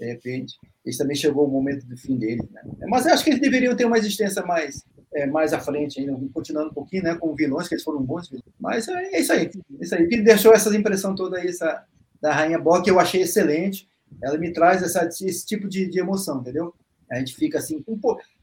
[0.00, 2.62] De repente, esse também chegou o momento do fim deles, né?
[2.88, 4.82] Mas eu acho que eles deveriam ter uma existência mais
[5.14, 8.30] é, mais à frente ainda, continuando um pouquinho, né, com vilões, que eles foram bons.
[8.58, 9.50] Mas é, é isso aí,
[9.80, 10.08] é isso aí.
[10.08, 11.84] Que deixou essa impressão toda aí, essa,
[12.20, 13.88] da Rainha Boa, que eu achei excelente.
[14.22, 16.74] Ela me traz essa, esse tipo de, de emoção, entendeu?
[17.10, 17.98] A gente fica assim, um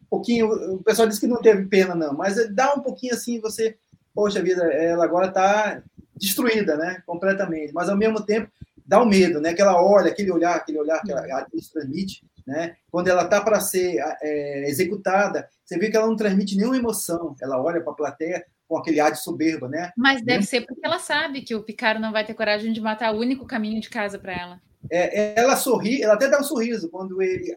[0.09, 0.47] pouquinho.
[0.73, 3.75] O pessoal diz que não teve pena, não, mas dá um pouquinho assim, você,
[4.13, 5.81] poxa vida, ela agora está
[6.15, 7.01] destruída, né?
[7.05, 7.73] Completamente.
[7.73, 8.51] Mas ao mesmo tempo
[8.85, 9.53] dá um medo, né?
[9.53, 12.75] Que ela olha, aquele olhar, aquele olhar que a atriz transmite, né?
[12.91, 17.33] Quando ela está para ser é, executada, você vê que ela não transmite nenhuma emoção.
[17.41, 19.91] Ela olha para a plateia com aquele ar de soberba, né?
[19.97, 23.13] Mas deve ser porque ela sabe que o Picaro não vai ter coragem de matar
[23.13, 24.61] o único caminho de casa para ela.
[24.89, 27.55] É, ela sorri, ela até dá um sorriso quando ele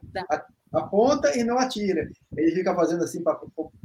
[0.72, 2.08] aponta e não atira.
[2.36, 3.40] Ele fica fazendo assim para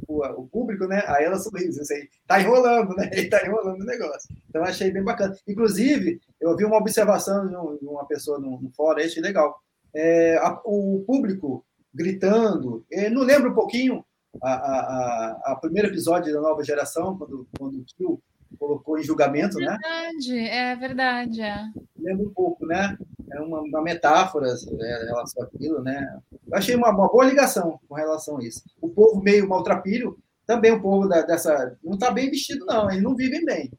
[0.08, 1.02] o público, né?
[1.06, 2.08] Aí ela sorriso, isso aí.
[2.26, 3.08] Tá enrolando, né?
[3.14, 4.28] Ele tá enrolando o negócio.
[4.48, 5.34] Então achei bem bacana.
[5.46, 9.60] Inclusive, eu vi uma observação de uma pessoa no, no fórum, achei legal.
[9.94, 14.04] É, a, o público gritando, não lembra um pouquinho
[14.42, 18.22] a, a, a, primeiro episódio da nova geração, quando, quando o Kill
[18.58, 20.72] colocou em julgamento, é verdade, né?
[20.72, 21.64] É verdade, é.
[21.98, 22.96] Lembra um pouco, né?
[23.32, 26.18] É uma, uma metáfora é, em relação àquilo, né?
[26.32, 28.62] Eu achei uma, uma, boa ligação com relação a isso.
[28.80, 31.76] O povo meio maltrapilho, também o povo da, dessa.
[31.82, 33.70] Não está bem vestido, não, eles não vivem bem.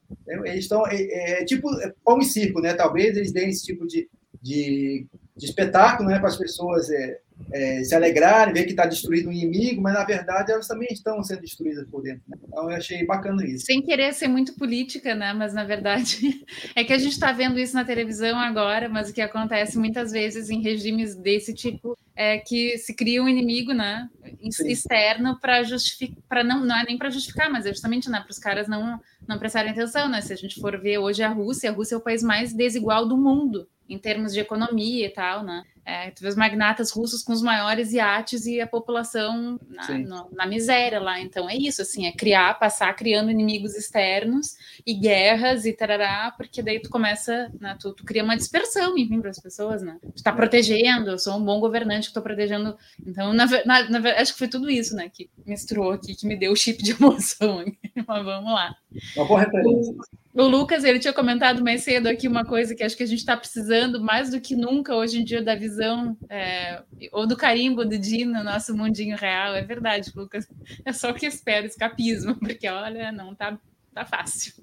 [0.45, 0.87] Eles estão.
[0.87, 1.69] É, é, tipo
[2.03, 2.73] pão e circo, né?
[2.73, 4.09] Talvez eles deem esse tipo de,
[4.41, 6.89] de, de espetáculo né, para as pessoas.
[6.89, 7.19] É,
[7.51, 11.23] é, se alegrarem, ver que está destruído o inimigo, mas na verdade elas também estão
[11.23, 12.21] sendo destruídas por dentro.
[12.27, 12.37] Né?
[12.47, 13.65] Então eu achei bacana isso.
[13.65, 15.33] Sem querer ser muito política, né?
[15.33, 19.13] Mas na verdade é que a gente está vendo isso na televisão agora, mas o
[19.13, 24.09] que acontece muitas vezes em regimes desse tipo é que se cria um inimigo, né?
[24.51, 24.69] Sim.
[24.69, 28.31] externo para justificar, para não, não é nem para justificar, mas é justamente né, para
[28.31, 28.99] os caras não,
[29.31, 30.21] não prestarem atenção, né?
[30.21, 33.07] Se a gente for ver hoje a Rússia, a Rússia é o país mais desigual
[33.07, 35.63] do mundo em termos de economia e tal, né?
[35.83, 40.29] É, tu vê os magnatas russos com os maiores iates e a população na, no-
[40.31, 41.19] na miséria lá.
[41.19, 44.55] Então é isso, assim, é criar, passar criando inimigos externos
[44.85, 49.19] e guerras e tarará, porque daí tu começa, né, tu, tu cria uma dispersão, enfim,
[49.19, 49.97] para as pessoas, né?
[50.15, 52.77] Tu tá protegendo, eu sou um bom governante que tô protegendo.
[53.05, 56.15] Então, na, ve- na, na ve- acho que foi tudo isso, né, que misturou aqui,
[56.15, 57.65] que me deu o chip de emoção.
[58.07, 58.73] Mas vamos lá.
[59.15, 59.95] Uma boa referência.
[60.33, 63.19] O Lucas, ele tinha comentado mais cedo aqui uma coisa que acho que a gente
[63.19, 66.81] está precisando mais do que nunca hoje em dia da visão é,
[67.11, 69.53] ou do carimbo do Dino no nosso mundinho real.
[69.53, 70.47] É verdade, Lucas.
[70.85, 73.59] É só o que espero, escapismo, porque olha, não tá,
[73.93, 74.53] tá fácil.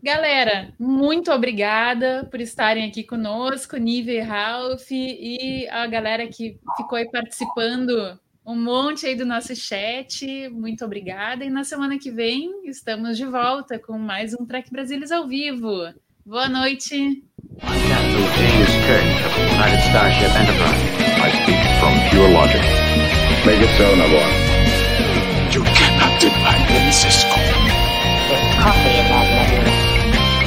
[0.00, 6.98] Galera, muito obrigada por estarem aqui conosco, Nível e Ralph, e a galera que ficou
[6.98, 10.48] aí participando um monte aí do nosso chat.
[10.50, 11.44] Muito obrigada.
[11.44, 15.92] E na semana que vem estamos de volta com mais um Trek Brasilis ao vivo.
[16.26, 17.22] Boa noite.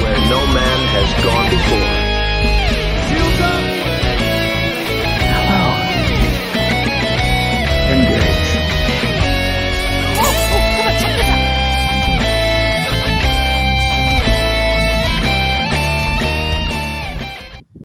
[0.00, 2.07] Where no man has gone before.